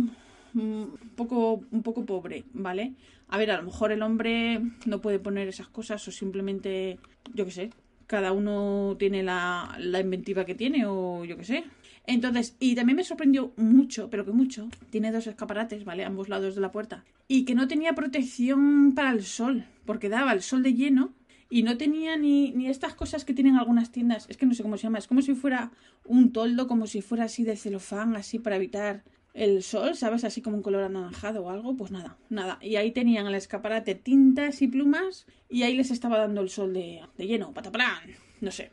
mm, 0.53 0.83
poco, 1.15 1.63
un 1.71 1.81
poco 1.81 2.05
pobre, 2.05 2.43
¿vale? 2.53 2.93
A 3.27 3.37
ver, 3.37 3.51
a 3.51 3.57
lo 3.57 3.63
mejor 3.63 3.91
el 3.91 4.03
hombre 4.03 4.61
no 4.85 5.01
puede 5.01 5.19
poner 5.19 5.47
esas 5.47 5.67
cosas 5.67 6.07
o 6.07 6.11
simplemente, 6.11 6.99
yo 7.33 7.45
qué 7.45 7.51
sé, 7.51 7.69
cada 8.09 8.31
uno 8.31 8.95
tiene 8.97 9.21
la, 9.21 9.77
la 9.77 9.99
inventiva 9.99 10.43
que 10.43 10.55
tiene 10.55 10.87
o 10.87 11.23
yo 11.25 11.37
qué 11.37 11.43
sé. 11.43 11.63
Entonces, 12.07 12.55
y 12.59 12.73
también 12.73 12.95
me 12.97 13.03
sorprendió 13.03 13.53
mucho, 13.55 14.09
pero 14.09 14.25
que 14.25 14.31
mucho, 14.31 14.67
tiene 14.89 15.11
dos 15.11 15.27
escaparates, 15.27 15.85
¿vale? 15.85 16.03
ambos 16.03 16.27
lados 16.27 16.55
de 16.55 16.61
la 16.61 16.71
puerta. 16.71 17.05
Y 17.27 17.45
que 17.45 17.53
no 17.53 17.67
tenía 17.67 17.93
protección 17.93 18.93
para 18.95 19.11
el 19.11 19.23
sol, 19.23 19.65
porque 19.85 20.09
daba 20.09 20.33
el 20.33 20.41
sol 20.41 20.63
de 20.63 20.73
lleno 20.73 21.13
y 21.51 21.61
no 21.61 21.77
tenía 21.77 22.17
ni, 22.17 22.51
ni 22.53 22.67
estas 22.67 22.95
cosas 22.95 23.25
que 23.25 23.35
tienen 23.35 23.57
algunas 23.57 23.91
tiendas, 23.91 24.25
es 24.27 24.37
que 24.37 24.47
no 24.47 24.55
sé 24.55 24.63
cómo 24.63 24.77
se 24.77 24.83
llama, 24.83 24.97
es 24.97 25.05
como 25.05 25.21
si 25.21 25.35
fuera 25.35 25.71
un 26.03 26.31
toldo, 26.31 26.67
como 26.67 26.87
si 26.87 27.03
fuera 27.03 27.25
así 27.25 27.43
de 27.43 27.57
celofán, 27.57 28.15
así 28.15 28.39
para 28.39 28.55
evitar 28.55 29.03
el 29.33 29.63
sol, 29.63 29.95
¿sabes? 29.95 30.23
Así 30.23 30.41
como 30.41 30.57
un 30.57 30.63
color 30.63 30.83
anaranjado 30.83 31.43
o 31.43 31.49
algo, 31.49 31.75
pues 31.75 31.91
nada, 31.91 32.17
nada. 32.29 32.59
Y 32.61 32.75
ahí 32.75 32.91
tenían 32.91 33.27
el 33.27 33.35
escaparate 33.35 33.95
tintas 33.95 34.61
y 34.61 34.67
plumas 34.67 35.25
y 35.49 35.63
ahí 35.63 35.75
les 35.75 35.91
estaba 35.91 36.17
dando 36.17 36.41
el 36.41 36.49
sol 36.49 36.73
de, 36.73 37.01
de 37.17 37.27
lleno, 37.27 37.53
pataplan, 37.53 38.15
no 38.41 38.51
sé. 38.51 38.71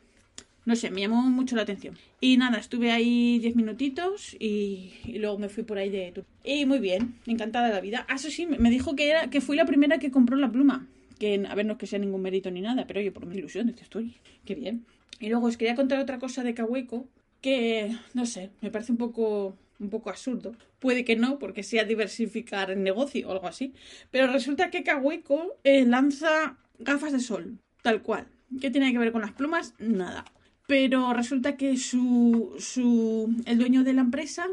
No 0.65 0.75
sé, 0.75 0.91
me 0.91 0.99
llamó 0.99 1.21
mucho 1.21 1.55
la 1.55 1.61
atención. 1.61 1.97
Y 2.19 2.35
nada, 2.35 2.57
estuve 2.57 2.91
ahí 2.91 3.39
diez 3.39 3.55
minutitos 3.55 4.35
y, 4.37 4.91
y, 5.05 5.17
luego 5.17 5.37
me 5.37 5.47
fui 5.47 5.63
por 5.63 5.77
ahí 5.77 5.89
de 5.89 6.11
tour. 6.11 6.25
Y 6.43 6.65
muy 6.65 6.79
bien, 6.79 7.15
encantada 7.25 7.67
de 7.67 7.73
la 7.73 7.79
vida. 7.79 8.05
Ah, 8.09 8.15
eso 8.15 8.29
sí, 8.29 8.45
me 8.45 8.69
dijo 8.69 8.93
que 8.93 9.09
era 9.09 9.29
que 9.29 9.39
fui 9.39 9.55
la 9.55 9.65
primera 9.65 9.97
que 9.97 10.11
compró 10.11 10.35
la 10.35 10.51
pluma 10.51 10.85
que 11.17 11.45
a 11.47 11.55
ver 11.55 11.65
no 11.65 11.73
es 11.73 11.79
que 11.79 11.87
sea 11.87 11.99
ningún 11.99 12.21
mérito 12.21 12.51
ni 12.51 12.61
nada, 12.61 12.85
pero 12.87 12.99
oye, 12.99 13.11
por 13.11 13.25
mi 13.25 13.35
ilusión, 13.35 13.69
estoy, 13.69 14.15
qué 14.45 14.55
bien. 14.55 14.85
Y 15.19 15.29
luego 15.29 15.47
os 15.47 15.57
quería 15.57 15.75
contar 15.75 15.99
otra 15.99 16.19
cosa 16.19 16.43
de 16.43 16.53
Kaweco 16.53 17.07
que, 17.41 17.95
no 18.13 18.25
sé, 18.25 18.51
me 18.61 18.71
parece 18.71 18.91
un 18.91 18.97
poco, 18.97 19.55
un 19.79 19.89
poco 19.89 20.09
absurdo. 20.09 20.55
Puede 20.79 21.05
que 21.05 21.15
no, 21.15 21.39
porque 21.39 21.63
sea 21.63 21.83
diversificar 21.83 22.71
el 22.71 22.83
negocio 22.83 23.27
o 23.27 23.31
algo 23.31 23.47
así. 23.47 23.73
Pero 24.11 24.31
resulta 24.31 24.69
que 24.69 24.83
Kaweco 24.83 25.57
eh, 25.63 25.85
lanza 25.85 26.57
gafas 26.79 27.11
de 27.13 27.19
sol, 27.19 27.59
tal 27.81 28.01
cual. 28.01 28.27
¿Qué 28.61 28.71
tiene 28.71 28.91
que 28.91 28.99
ver 28.99 29.11
con 29.11 29.21
las 29.21 29.33
plumas? 29.33 29.73
Nada. 29.79 30.25
pero 30.67 31.13
resulta 31.13 31.55
que 31.55 31.77
su, 31.77 32.55
su, 32.59 33.33
el 33.45 33.57
dueño 33.57 33.83
de 33.83 33.93
la 33.93 34.01
empresa 34.01 34.47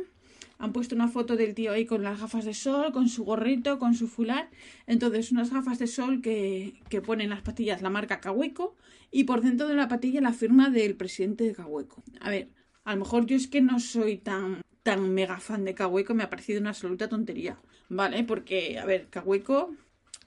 han 0.59 0.73
puesto 0.73 0.95
una 0.95 1.09
foto 1.09 1.37
del 1.37 1.54
tío 1.54 1.73
ahí 1.73 1.85
con 1.87 2.02
las 2.02 2.21
gafas 2.21 2.45
de 2.45 2.54
sol, 2.54 2.93
con 2.93 3.09
su 3.09 3.25
gorrito, 3.25 3.78
con 3.78 3.95
su 3.95 4.07
fular. 4.09 4.49
Entonces, 4.87 5.33
unas 5.33 5.50
gafas 5.52 5.78
de 5.78 5.87
sol 5.87 6.23
que, 6.23 6.75
que 6.88 7.02
ponen 7.02 7.31
las 7.31 7.43
patillas 7.43 7.83
la 7.83 7.90
marca 7.90 8.21
Cahueco 8.21 8.76
y 9.11 9.25
por 9.25 9.43
dentro 9.43 9.69
de 9.69 9.75
la 9.75 9.88
patilla 9.88 10.21
la 10.21 10.33
firma 10.33 10.71
del 10.71 10.97
presidente 10.97 11.45
de 11.45 11.54
Cahueco. 11.54 12.02
A 12.21 12.31
ver, 12.31 12.49
a 12.85 12.95
lo 12.95 13.00
mejor 13.00 13.26
yo 13.26 13.37
es 13.37 13.49
que 13.49 13.61
no 13.61 13.81
soy 13.81 14.19
tan, 14.19 14.61
tan 14.85 15.12
mega 15.12 15.41
fan 15.41 15.64
de 15.64 15.75
Cahueco, 15.75 16.14
me 16.14 16.23
ha 16.23 16.31
parecido 16.31 16.61
una 16.61 16.71
absoluta 16.71 17.09
tontería. 17.09 17.59
¿Vale? 17.88 18.23
Porque, 18.23 18.79
a 18.79 18.85
ver, 18.85 19.09
Cahueco 19.09 19.75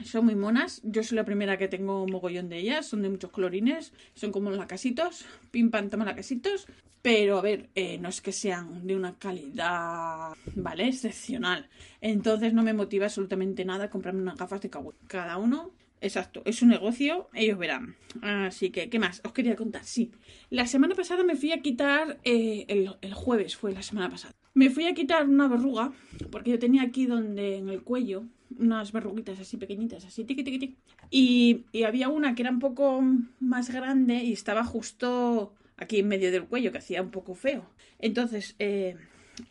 son 0.03 0.25
muy 0.25 0.35
monas. 0.35 0.81
Yo 0.83 1.03
soy 1.03 1.15
la 1.15 1.25
primera 1.25 1.57
que 1.57 1.69
tengo 1.69 2.03
un 2.03 2.11
mogollón 2.11 2.49
de 2.49 2.57
ellas. 2.57 2.87
Son 2.87 3.01
de 3.01 3.09
muchos 3.09 3.31
colorines. 3.31 3.93
Son 4.15 4.31
como 4.31 4.51
lacasitos. 4.51 5.25
Pim 5.51 5.71
pam 5.71 5.89
toma 5.89 6.05
lacasitos. 6.05 6.67
Pero 7.01 7.37
a 7.37 7.41
ver, 7.41 7.69
eh, 7.75 7.97
no 7.99 8.09
es 8.09 8.19
que 8.19 8.31
sean 8.31 8.85
de 8.85 8.95
una 8.95 9.17
calidad, 9.17 10.33
¿vale? 10.55 10.87
Excepcional. 10.87 11.69
Entonces 12.01 12.53
no 12.53 12.63
me 12.63 12.73
motiva 12.73 13.05
absolutamente 13.05 13.63
nada 13.63 13.89
comprarme 13.89 14.21
unas 14.21 14.37
gafas 14.37 14.61
de 14.61 14.69
Kawaii. 14.69 14.97
Cada 15.07 15.37
uno, 15.37 15.71
exacto, 16.01 16.41
es 16.43 16.61
un 16.61 16.69
negocio, 16.69 17.29
ellos 17.33 17.57
verán. 17.57 17.95
Así 18.21 18.71
que, 18.71 18.89
¿qué 18.89 18.99
más? 18.99 19.21
Os 19.23 19.31
quería 19.31 19.55
contar, 19.55 19.85
sí. 19.85 20.11
La 20.49 20.67
semana 20.67 20.95
pasada 20.95 21.23
me 21.23 21.35
fui 21.35 21.51
a 21.53 21.61
quitar, 21.61 22.19
eh, 22.25 22.65
el, 22.67 22.97
el 22.99 23.13
jueves 23.13 23.55
fue 23.55 23.71
la 23.71 23.83
semana 23.83 24.09
pasada. 24.09 24.33
Me 24.57 24.71
fui 24.71 24.87
a 24.87 24.95
quitar 24.95 25.29
una 25.29 25.47
verruga, 25.47 25.93
porque 26.31 26.49
yo 26.49 26.57
tenía 26.57 26.81
aquí 26.81 27.05
donde, 27.05 27.57
en 27.57 27.69
el 27.69 27.83
cuello, 27.83 28.23
unas 28.57 28.91
verruguitas 28.91 29.39
así 29.39 29.55
pequeñitas, 29.55 30.03
así 30.03 30.23
tiqui, 30.23 30.43
tiqui, 30.43 30.57
tiqui. 30.57 30.75
Y, 31.11 31.65
y 31.71 31.83
había 31.83 32.09
una 32.09 32.33
que 32.33 32.41
era 32.41 32.49
un 32.49 32.57
poco 32.57 33.03
más 33.39 33.69
grande 33.71 34.15
y 34.15 34.33
estaba 34.33 34.63
justo 34.63 35.53
aquí 35.77 35.99
en 35.99 36.07
medio 36.07 36.31
del 36.31 36.45
cuello, 36.45 36.71
que 36.71 36.79
hacía 36.79 37.03
un 37.03 37.11
poco 37.11 37.35
feo. 37.35 37.69
Entonces, 37.99 38.55
eh, 38.57 38.95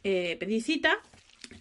eh, 0.02 0.36
pedí 0.40 0.60
cita. 0.60 0.94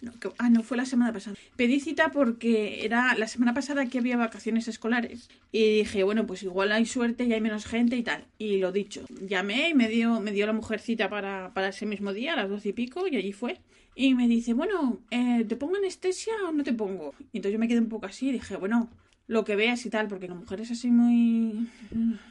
No, 0.02 0.12
ah, 0.38 0.50
no, 0.50 0.62
fue 0.62 0.76
la 0.76 0.86
semana 0.86 1.12
pasada. 1.12 1.36
Pedí 1.56 1.80
cita 1.80 2.10
porque 2.10 2.84
era 2.84 3.14
la 3.16 3.28
semana 3.28 3.54
pasada 3.54 3.86
que 3.86 3.98
había 3.98 4.16
vacaciones 4.16 4.68
escolares. 4.68 5.28
Y 5.52 5.78
dije, 5.78 6.02
bueno, 6.02 6.26
pues 6.26 6.42
igual 6.42 6.72
hay 6.72 6.86
suerte 6.86 7.24
y 7.24 7.32
hay 7.32 7.40
menos 7.40 7.66
gente 7.66 7.96
y 7.96 8.02
tal. 8.02 8.24
Y 8.38 8.58
lo 8.58 8.72
dicho, 8.72 9.04
llamé 9.20 9.70
y 9.70 9.74
me 9.74 9.88
dio, 9.88 10.20
me 10.20 10.32
dio 10.32 10.46
la 10.46 10.52
mujer 10.52 10.80
cita 10.80 11.08
para, 11.08 11.52
para 11.54 11.68
ese 11.68 11.86
mismo 11.86 12.12
día, 12.12 12.34
a 12.34 12.36
las 12.36 12.48
doce 12.48 12.70
y 12.70 12.72
pico, 12.72 13.06
y 13.08 13.16
allí 13.16 13.32
fue. 13.32 13.58
Y 13.94 14.14
me 14.14 14.28
dice, 14.28 14.52
bueno, 14.52 15.00
eh, 15.10 15.44
¿te 15.48 15.56
pongo 15.56 15.76
anestesia 15.76 16.34
o 16.46 16.52
no 16.52 16.62
te 16.62 16.72
pongo? 16.72 17.14
Y 17.32 17.38
entonces 17.38 17.52
yo 17.54 17.58
me 17.58 17.68
quedé 17.68 17.78
un 17.78 17.88
poco 17.88 18.06
así 18.06 18.28
y 18.28 18.32
dije, 18.32 18.56
bueno, 18.56 18.90
lo 19.26 19.44
que 19.44 19.56
veas 19.56 19.84
y 19.86 19.90
tal, 19.90 20.08
porque 20.08 20.28
la 20.28 20.34
mujer 20.34 20.60
es 20.60 20.70
así 20.70 20.90
muy... 20.90 21.68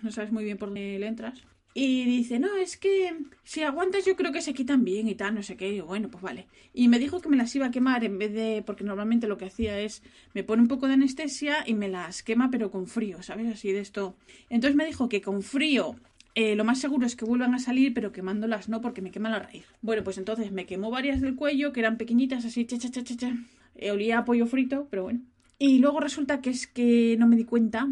No 0.04 0.12
sabes 0.12 0.32
muy 0.32 0.44
bien 0.44 0.58
por 0.58 0.70
dónde 0.70 1.00
le 1.00 1.08
entras. 1.08 1.42
Y 1.78 2.06
dice, 2.06 2.40
no, 2.40 2.56
es 2.56 2.78
que 2.78 3.14
si 3.44 3.64
aguantas 3.64 4.06
yo 4.06 4.16
creo 4.16 4.32
que 4.32 4.42
se 4.42 4.54
quitan 4.54 4.86
bien 4.86 5.10
y 5.10 5.16
tal, 5.16 5.36
no 5.36 5.44
sé 5.44 5.58
qué. 5.58 5.74
Y 5.74 5.82
bueno, 5.82 6.10
pues 6.10 6.24
vale. 6.24 6.48
Y 6.74 6.88
me 6.88 7.00
dijo 7.00 7.20
que 7.20 7.28
me 7.28 7.36
las 7.36 7.54
iba 7.54 7.66
a 7.66 7.72
quemar 7.72 8.06
en 8.06 8.18
vez 8.18 8.34
de, 8.34 8.64
porque 8.66 8.86
normalmente 8.86 9.28
lo 9.28 9.38
que 9.38 9.44
hacía 9.44 9.78
es, 9.82 10.02
me 10.34 10.46
pone 10.46 10.62
un 10.62 10.70
poco 10.70 10.88
de 10.88 10.94
anestesia 10.94 11.66
y 11.68 11.74
me 11.74 11.90
las 11.90 12.24
quema 12.24 12.50
pero 12.50 12.72
con 12.72 12.88
frío, 12.88 13.22
¿sabes? 13.24 13.52
Así 13.52 13.74
de 13.74 13.82
esto. 13.82 14.16
Entonces 14.50 14.78
me 14.78 14.86
dijo 14.86 15.10
que 15.10 15.22
con 15.22 15.42
frío 15.42 15.98
eh, 16.34 16.56
lo 16.56 16.64
más 16.64 16.80
seguro 16.80 17.06
es 17.06 17.18
que 17.18 17.26
vuelvan 17.26 17.54
a 17.54 17.60
salir, 17.60 17.94
pero 17.94 18.14
quemándolas 18.14 18.70
no, 18.70 18.80
porque 18.80 19.02
me 19.02 19.12
quema 19.12 19.30
la 19.30 19.40
raíz. 19.40 19.66
Bueno, 19.82 20.02
pues 20.02 20.18
entonces 20.18 20.54
me 20.54 20.66
quemó 20.66 20.92
varias 20.92 21.20
del 21.20 21.36
cuello, 21.36 21.74
que 21.74 21.82
eran 21.82 21.98
pequeñitas, 21.98 22.46
así, 22.46 22.66
cha, 22.66 22.78
cha, 22.78 22.90
cha, 22.90 23.04
cha, 23.04 23.18
cha. 23.18 23.38
Eh, 23.76 23.92
olía 23.92 24.20
a 24.20 24.26
pollo 24.26 24.46
frito, 24.46 24.88
pero 24.90 25.04
bueno. 25.04 25.20
Y 25.60 25.80
luego 25.80 26.00
resulta 26.00 26.40
que 26.40 26.52
es 26.52 26.68
que 26.68 27.18
no 27.20 27.28
me 27.28 27.36
di 27.36 27.44
cuenta. 27.44 27.88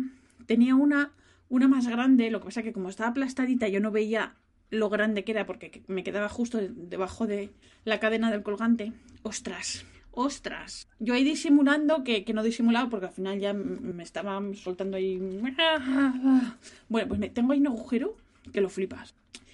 Tenía 0.46 0.75
una, 0.75 1.12
una 1.53 1.67
más 1.67 1.88
grande, 1.88 2.31
lo 2.31 2.39
que 2.39 2.45
pasa 2.45 2.63
que 2.63 2.74
como 2.74 2.89
estaba 2.89 3.10
aplastadita 3.12 3.67
yo 3.67 3.79
no 3.79 3.91
veía 3.91 4.33
lo 4.72 4.89
grande 4.89 5.24
que 5.24 5.33
era 5.33 5.45
porque 5.45 5.83
me 5.88 6.03
quedaba 6.03 6.27
justo 6.27 6.57
de- 6.57 6.72
debajo 6.74 7.27
de 7.27 7.51
la 7.86 8.00
cadena 8.00 8.31
del 8.31 8.41
colgante. 8.41 8.91
Ostras, 9.22 9.86
ostras. 10.12 10.88
Yo 11.00 11.13
ahí 11.13 11.24
disimulando 11.24 12.03
que, 12.03 12.24
que 12.25 12.33
no 12.33 12.41
disimulaba 12.41 12.89
porque 12.89 13.05
al 13.05 13.12
final 13.13 13.39
ya 13.39 13.53
me 13.53 14.01
estaba 14.01 14.41
soltando 14.55 14.98
ahí... 14.98 15.17
Bueno, 16.89 17.07
pues 17.07 17.19
me 17.19 17.29
tengo 17.29 17.53
ahí 17.53 17.60
un 17.60 17.67
agujero 17.67 18.17
que 18.51 18.62
lo 18.62 18.69
flipas. 18.69 19.13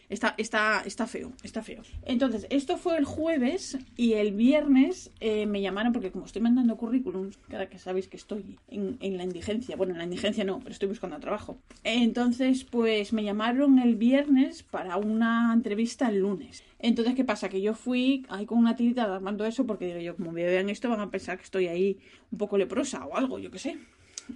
Está, 0.09 0.33
está, 0.37 0.81
está 0.85 1.05
feo, 1.05 1.31
está 1.43 1.61
feo. 1.61 1.83
Entonces, 2.03 2.47
esto 2.49 2.77
fue 2.77 2.97
el 2.97 3.05
jueves 3.05 3.77
y 3.95 4.13
el 4.13 4.33
viernes 4.33 5.11
eh, 5.19 5.45
me 5.45 5.61
llamaron 5.61 5.93
porque 5.93 6.11
como 6.11 6.25
estoy 6.25 6.41
mandando 6.41 6.77
currículums, 6.77 7.37
cada 7.47 7.69
que 7.69 7.77
sabéis 7.77 8.07
que 8.07 8.17
estoy 8.17 8.57
en, 8.69 8.97
en 9.01 9.17
la 9.17 9.23
indigencia, 9.23 9.75
bueno, 9.75 9.93
en 9.93 9.99
la 9.99 10.05
indigencia 10.05 10.43
no, 10.43 10.59
pero 10.59 10.71
estoy 10.71 10.89
buscando 10.89 11.19
trabajo. 11.19 11.59
Entonces, 11.83 12.63
pues 12.63 13.13
me 13.13 13.23
llamaron 13.23 13.77
el 13.77 13.95
viernes 13.95 14.63
para 14.63 14.97
una 14.97 15.53
entrevista 15.53 16.09
el 16.09 16.19
lunes. 16.19 16.63
Entonces, 16.79 17.13
¿qué 17.13 17.23
pasa? 17.23 17.49
Que 17.49 17.61
yo 17.61 17.75
fui 17.75 18.25
ahí 18.29 18.45
con 18.45 18.57
una 18.57 18.75
tirita 18.75 19.03
armando 19.13 19.45
eso 19.45 19.65
porque 19.67 19.85
digo 19.85 19.99
yo, 19.99 20.15
como 20.15 20.31
me 20.31 20.43
vean 20.43 20.69
esto 20.69 20.89
van 20.89 21.01
a 21.01 21.11
pensar 21.11 21.37
que 21.37 21.43
estoy 21.43 21.67
ahí 21.67 21.99
un 22.31 22.37
poco 22.37 22.57
leprosa 22.57 23.05
o 23.05 23.15
algo, 23.15 23.37
yo 23.37 23.51
qué 23.51 23.59
sé. 23.59 23.77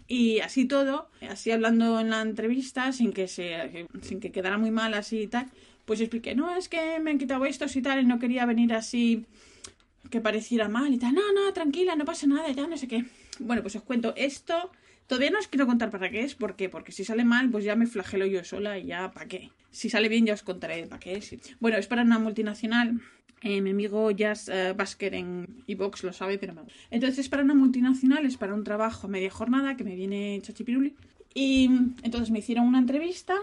Y 0.07 0.39
así 0.39 0.65
todo, 0.65 1.09
así 1.29 1.51
hablando 1.51 1.99
en 1.99 2.09
la 2.09 2.21
entrevista, 2.21 2.91
sin 2.91 3.13
que 3.13 3.27
se, 3.27 3.87
sin 4.01 4.19
que 4.19 4.31
quedara 4.31 4.57
muy 4.57 4.71
mal 4.71 4.93
así 4.93 5.21
y 5.21 5.27
tal, 5.27 5.47
pues 5.85 5.99
expliqué, 5.99 6.35
no, 6.35 6.55
es 6.55 6.69
que 6.69 6.99
me 6.99 7.11
han 7.11 7.17
quitado 7.17 7.45
estos 7.45 7.75
y 7.75 7.81
tal, 7.81 8.01
y 8.01 8.05
no 8.05 8.19
quería 8.19 8.45
venir 8.45 8.73
así 8.73 9.25
que 10.09 10.21
pareciera 10.21 10.69
mal 10.69 10.93
y 10.93 10.97
tal. 10.97 11.13
No, 11.13 11.33
no, 11.33 11.51
tranquila, 11.53 11.95
no 11.95 12.05
pasa 12.05 12.27
nada, 12.27 12.49
ya 12.51 12.67
no 12.67 12.77
sé 12.77 12.87
qué. 12.87 13.05
Bueno, 13.39 13.61
pues 13.61 13.75
os 13.75 13.83
cuento 13.83 14.13
esto. 14.15 14.71
Todavía 15.07 15.31
no 15.31 15.39
os 15.39 15.47
quiero 15.47 15.65
contar 15.65 15.89
para 15.89 16.09
qué 16.09 16.21
es, 16.21 16.35
¿por 16.35 16.55
qué? 16.55 16.69
Porque 16.69 16.91
si 16.91 17.03
sale 17.03 17.25
mal, 17.25 17.49
pues 17.49 17.65
ya 17.65 17.75
me 17.75 17.87
flagelo 17.87 18.25
yo 18.25 18.43
sola 18.43 18.77
y 18.77 18.85
ya, 18.85 19.11
¿para 19.11 19.27
qué? 19.27 19.51
Si 19.71 19.89
sale 19.89 20.07
bien, 20.07 20.25
ya 20.25 20.33
os 20.33 20.43
contaré 20.43 20.85
para 20.87 20.99
qué 20.99 21.13
es. 21.13 21.35
Bueno, 21.59 21.77
es 21.77 21.87
para 21.87 22.03
una 22.03 22.19
multinacional. 22.19 23.01
Eh, 23.43 23.59
mi 23.59 23.71
amigo 23.71 24.09
Jazz 24.11 24.47
eh, 24.47 24.73
Basker 24.75 25.13
en 25.15 25.63
Evox 25.67 26.03
lo 26.03 26.13
sabe, 26.13 26.37
pero 26.37 26.53
me 26.53 26.61
gusta. 26.61 26.79
Entonces 26.89 27.19
es 27.19 27.29
para 27.29 27.43
una 27.43 27.53
multinacional, 27.53 28.25
es 28.25 28.37
para 28.37 28.53
un 28.53 28.63
trabajo 28.63 29.09
media 29.09 29.29
jornada 29.29 29.75
que 29.75 29.83
me 29.83 29.95
viene 29.95 30.39
chachipiruli. 30.41 30.95
Y 31.33 31.65
entonces 32.03 32.31
me 32.31 32.39
hicieron 32.39 32.65
una 32.65 32.79
entrevista, 32.79 33.35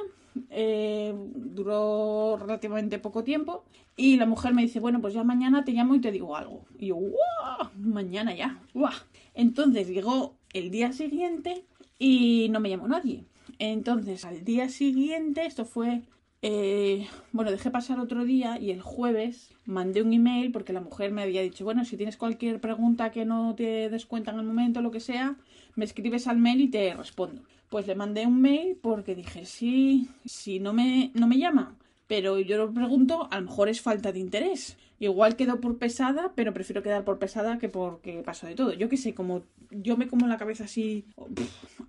eh, 0.49 1.15
duró 1.35 2.39
relativamente 2.41 2.99
poco 2.99 3.25
tiempo. 3.25 3.65
Y 3.95 4.17
la 4.17 4.25
mujer 4.25 4.55
me 4.55 4.63
dice, 4.63 4.81
bueno, 4.81 5.03
pues 5.03 5.13
ya 5.13 5.23
mañana 5.23 5.65
te 5.65 5.73
llamo 5.73 5.95
y 5.95 6.01
te 6.01 6.11
digo 6.11 6.35
algo. 6.35 6.65
Y 6.79 6.87
yo, 6.87 6.97
¡guau! 6.97 7.71
Mañana 7.77 8.35
ya, 8.35 8.59
¡guau! 8.73 8.95
Entonces 9.35 9.89
llegó 9.89 10.35
el 10.55 10.71
día 10.71 10.93
siguiente 10.93 11.65
y 11.99 12.49
no 12.51 12.61
me 12.61 12.71
llamó 12.71 12.89
nadie. 12.89 13.25
Entonces 13.59 14.25
al 14.25 14.45
día 14.45 14.71
siguiente, 14.71 15.45
esto 15.45 15.67
fue 15.67 16.01
eh, 16.43 17.07
bueno, 17.33 17.51
dejé 17.51 17.71
pasar 17.71 18.01
otro 18.01 18.25
día 18.25 18.59
y 18.59 18.71
el 18.71 18.81
jueves 18.81 19.51
mandé 19.67 20.03
un 20.03 20.13
email 20.13 20.53
porque 20.53 20.73
la 20.73 20.81
mujer 20.81 21.13
me 21.13 21.23
había 21.23 21.43
dicho, 21.43 21.65
bueno, 21.65 21.85
si 21.85 21.97
tienes 21.97 22.17
cualquier 22.17 22.61
pregunta 22.61 23.11
que 23.11 23.25
no 23.25 23.55
te 23.55 23.91
des 23.91 24.07
cuenta 24.07 24.31
en 24.31 24.39
el 24.39 24.47
momento, 24.47 24.81
lo 24.81 24.91
que 24.91 25.01
sea, 25.01 25.37
me 25.75 25.85
escribes 25.85 26.27
al 26.27 26.39
mail 26.39 26.61
y 26.63 26.69
te 26.69 26.95
respondo. 26.95 27.43
Pues 27.69 27.87
le 27.87 27.95
mandé 27.95 28.27
un 28.27 28.41
mail 28.41 28.77
porque 28.81 29.15
dije, 29.15 29.45
sí, 29.45 30.09
si 30.25 30.59
no 30.59 30.73
me, 30.73 31.13
no 31.15 31.27
me 31.27 31.39
llaman, 31.39 31.77
pero 32.07 32.41
yo 32.41 32.57
lo 32.57 32.73
pregunto, 32.73 33.29
a 33.31 33.39
lo 33.39 33.47
mejor 33.47 33.69
es 33.69 33.81
falta 33.81 34.11
de 34.11 34.19
interés. 34.19 34.77
Igual 34.99 35.37
quedo 35.37 35.61
por 35.61 35.79
pesada, 35.79 36.33
pero 36.35 36.53
prefiero 36.53 36.83
quedar 36.83 37.05
por 37.05 37.19
pesada 37.19 37.59
que 37.59 37.69
porque 37.69 38.23
paso 38.25 38.47
de 38.47 38.55
todo. 38.55 38.73
Yo 38.73 38.89
qué 38.89 38.97
sé, 38.97 39.15
como 39.15 39.43
yo 39.71 39.97
me 39.97 40.09
como 40.09 40.27
la 40.27 40.37
cabeza 40.37 40.65
así 40.65 41.05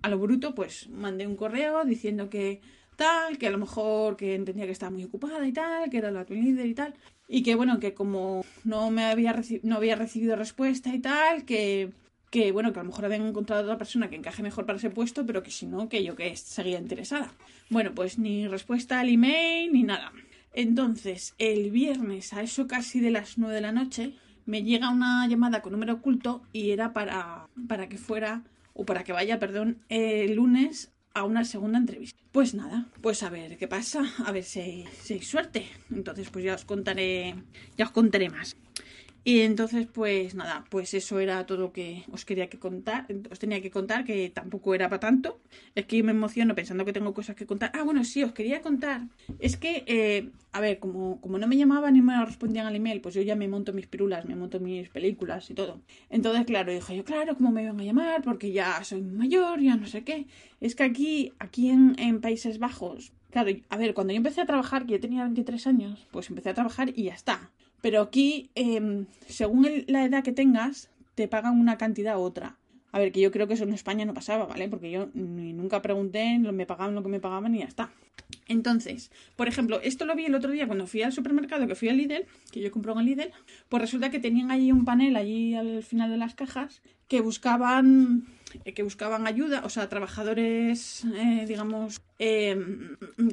a 0.00 0.08
lo 0.08 0.18
bruto, 0.18 0.54
pues 0.54 0.88
mandé 0.90 1.26
un 1.26 1.36
correo 1.36 1.84
diciendo 1.84 2.30
que 2.30 2.60
que 3.38 3.46
a 3.46 3.50
lo 3.50 3.58
mejor 3.58 4.16
que 4.16 4.34
entendía 4.34 4.66
que 4.66 4.72
estaba 4.72 4.90
muy 4.90 5.04
ocupada 5.04 5.46
y 5.46 5.52
tal, 5.52 5.90
que 5.90 5.98
era 5.98 6.10
la 6.10 6.24
twin 6.24 6.58
y 6.58 6.74
tal, 6.74 6.94
y 7.28 7.42
que 7.42 7.54
bueno, 7.54 7.80
que 7.80 7.94
como 7.94 8.44
no 8.64 8.90
me 8.90 9.04
había, 9.04 9.40
no 9.62 9.76
había 9.76 9.96
recibido 9.96 10.36
respuesta 10.36 10.94
y 10.94 10.98
tal, 10.98 11.44
que, 11.44 11.92
que 12.30 12.52
bueno, 12.52 12.72
que 12.72 12.80
a 12.80 12.82
lo 12.82 12.90
mejor 12.90 13.04
habían 13.04 13.26
encontrado 13.26 13.62
otra 13.62 13.78
persona 13.78 14.08
que 14.08 14.16
encaje 14.16 14.42
mejor 14.42 14.66
para 14.66 14.78
ese 14.78 14.90
puesto, 14.90 15.26
pero 15.26 15.42
que 15.42 15.50
si 15.50 15.66
no, 15.66 15.88
que 15.88 16.04
yo 16.04 16.16
que 16.16 16.36
seguía 16.36 16.78
interesada. 16.78 17.32
Bueno, 17.70 17.92
pues 17.94 18.18
ni 18.18 18.46
respuesta 18.48 19.00
al 19.00 19.08
email 19.08 19.72
ni 19.72 19.82
nada. 19.82 20.12
Entonces, 20.54 21.34
el 21.38 21.70
viernes 21.70 22.32
a 22.32 22.42
eso 22.42 22.66
casi 22.66 23.00
de 23.00 23.10
las 23.10 23.38
9 23.38 23.54
de 23.54 23.60
la 23.60 23.72
noche, 23.72 24.14
me 24.44 24.62
llega 24.62 24.90
una 24.90 25.26
llamada 25.26 25.62
con 25.62 25.72
número 25.72 25.94
oculto 25.94 26.42
y 26.52 26.70
era 26.70 26.92
para, 26.92 27.48
para 27.68 27.88
que 27.88 27.96
fuera, 27.96 28.42
o 28.74 28.84
para 28.84 29.04
que 29.04 29.12
vaya, 29.12 29.38
perdón, 29.38 29.78
el 29.88 30.34
lunes 30.34 30.92
a 31.14 31.24
una 31.24 31.44
segunda 31.44 31.78
entrevista. 31.78 32.18
Pues 32.32 32.54
nada, 32.54 32.86
pues 33.00 33.22
a 33.22 33.30
ver 33.30 33.58
qué 33.58 33.68
pasa, 33.68 34.04
a 34.24 34.32
ver 34.32 34.44
si, 34.44 34.84
si 35.02 35.14
hay 35.14 35.22
suerte. 35.22 35.66
Entonces, 35.90 36.30
pues 36.30 36.44
ya 36.44 36.54
os 36.54 36.64
contaré, 36.64 37.34
ya 37.76 37.86
os 37.86 37.90
contaré 37.90 38.30
más. 38.30 38.56
Y 39.24 39.40
entonces, 39.40 39.86
pues 39.86 40.34
nada, 40.34 40.64
pues 40.68 40.94
eso 40.94 41.20
era 41.20 41.46
todo 41.46 41.58
lo 41.58 41.72
que 41.72 42.04
os 42.10 42.24
quería 42.24 42.48
que 42.48 42.58
contar, 42.58 43.06
os 43.30 43.38
tenía 43.38 43.62
que 43.62 43.70
contar, 43.70 44.04
que 44.04 44.30
tampoco 44.30 44.74
era 44.74 44.88
para 44.88 44.98
tanto. 44.98 45.40
Es 45.76 45.86
que 45.86 46.02
me 46.02 46.10
emociono 46.10 46.56
pensando 46.56 46.84
que 46.84 46.92
tengo 46.92 47.14
cosas 47.14 47.36
que 47.36 47.46
contar. 47.46 47.70
Ah, 47.74 47.84
bueno, 47.84 48.02
sí, 48.04 48.24
os 48.24 48.32
quería 48.32 48.62
contar. 48.62 49.02
Es 49.38 49.56
que, 49.56 49.84
eh, 49.86 50.30
a 50.50 50.60
ver, 50.60 50.80
como, 50.80 51.20
como 51.20 51.38
no 51.38 51.46
me 51.46 51.56
llamaban 51.56 51.94
ni 51.94 52.02
me 52.02 52.24
respondían 52.24 52.66
al 52.66 52.74
email, 52.74 53.00
pues 53.00 53.14
yo 53.14 53.22
ya 53.22 53.36
me 53.36 53.46
monto 53.46 53.72
mis 53.72 53.86
pirulas, 53.86 54.24
me 54.24 54.34
monto 54.34 54.58
mis 54.58 54.88
películas 54.88 55.48
y 55.50 55.54
todo. 55.54 55.80
Entonces, 56.10 56.44
claro, 56.44 56.72
dije 56.72 56.96
yo, 56.96 57.04
claro, 57.04 57.36
¿cómo 57.36 57.52
me 57.52 57.62
iban 57.62 57.80
a 57.80 57.84
llamar? 57.84 58.22
Porque 58.22 58.50
ya 58.50 58.82
soy 58.82 59.02
mayor, 59.02 59.60
ya 59.60 59.76
no 59.76 59.86
sé 59.86 60.02
qué. 60.02 60.26
Es 60.60 60.74
que 60.74 60.82
aquí, 60.82 61.32
aquí 61.38 61.70
en, 61.70 61.94
en 61.98 62.20
Países 62.20 62.58
Bajos, 62.58 63.12
Claro, 63.30 63.50
a 63.70 63.76
ver, 63.78 63.94
cuando 63.94 64.12
yo 64.12 64.18
empecé 64.18 64.42
a 64.42 64.46
trabajar, 64.46 64.84
que 64.84 64.92
yo 64.92 65.00
tenía 65.00 65.22
23 65.22 65.66
años, 65.66 66.06
pues 66.10 66.28
empecé 66.28 66.50
a 66.50 66.54
trabajar 66.54 66.92
y 66.94 67.04
ya 67.04 67.14
está. 67.14 67.50
Pero 67.82 68.00
aquí, 68.00 68.50
em, 68.54 69.06
según 69.26 69.68
la 69.88 70.04
edad 70.04 70.24
que 70.24 70.32
tengas, 70.32 70.88
te 71.14 71.28
pagan 71.28 71.60
una 71.60 71.76
cantidad 71.76 72.16
u 72.16 72.20
otra. 72.20 72.56
A 72.92 72.98
ver, 72.98 73.10
que 73.10 73.20
yo 73.20 73.30
creo 73.30 73.48
que 73.48 73.54
eso 73.54 73.64
en 73.64 73.72
España 73.72 74.04
no 74.04 74.14
pasaba, 74.14 74.46
¿vale? 74.46 74.68
Porque 74.68 74.90
yo 74.90 75.08
nunca 75.14 75.82
pregunté, 75.82 76.38
me 76.38 76.66
pagaban 76.66 76.94
lo 76.94 77.02
que 77.02 77.08
me 77.08 77.20
pagaban 77.20 77.54
y 77.54 77.60
ya 77.60 77.64
está. 77.64 77.90
Entonces, 78.48 79.10
por 79.34 79.48
ejemplo, 79.48 79.80
esto 79.82 80.04
lo 80.04 80.14
vi 80.14 80.26
el 80.26 80.34
otro 80.34 80.52
día 80.52 80.66
cuando 80.66 80.86
fui 80.86 81.02
al 81.02 81.12
supermercado, 81.12 81.66
que 81.66 81.74
fui 81.74 81.88
al 81.88 81.96
Lidl, 81.96 82.26
que 82.50 82.60
yo 82.60 82.70
compré 82.70 82.92
en 82.92 83.04
Lidl, 83.04 83.30
pues 83.68 83.80
resulta 83.80 84.10
que 84.10 84.20
tenían 84.20 84.50
allí 84.50 84.72
un 84.72 84.84
panel, 84.84 85.16
allí 85.16 85.54
al 85.54 85.82
final 85.82 86.10
de 86.10 86.18
las 86.18 86.34
cajas, 86.34 86.82
que 87.08 87.20
buscaban 87.20 88.26
eh, 88.64 88.74
que 88.74 88.82
buscaban 88.82 89.26
ayuda, 89.26 89.62
o 89.64 89.70
sea, 89.70 89.88
trabajadores, 89.88 91.04
eh, 91.16 91.46
digamos, 91.48 92.02
eh, 92.18 92.56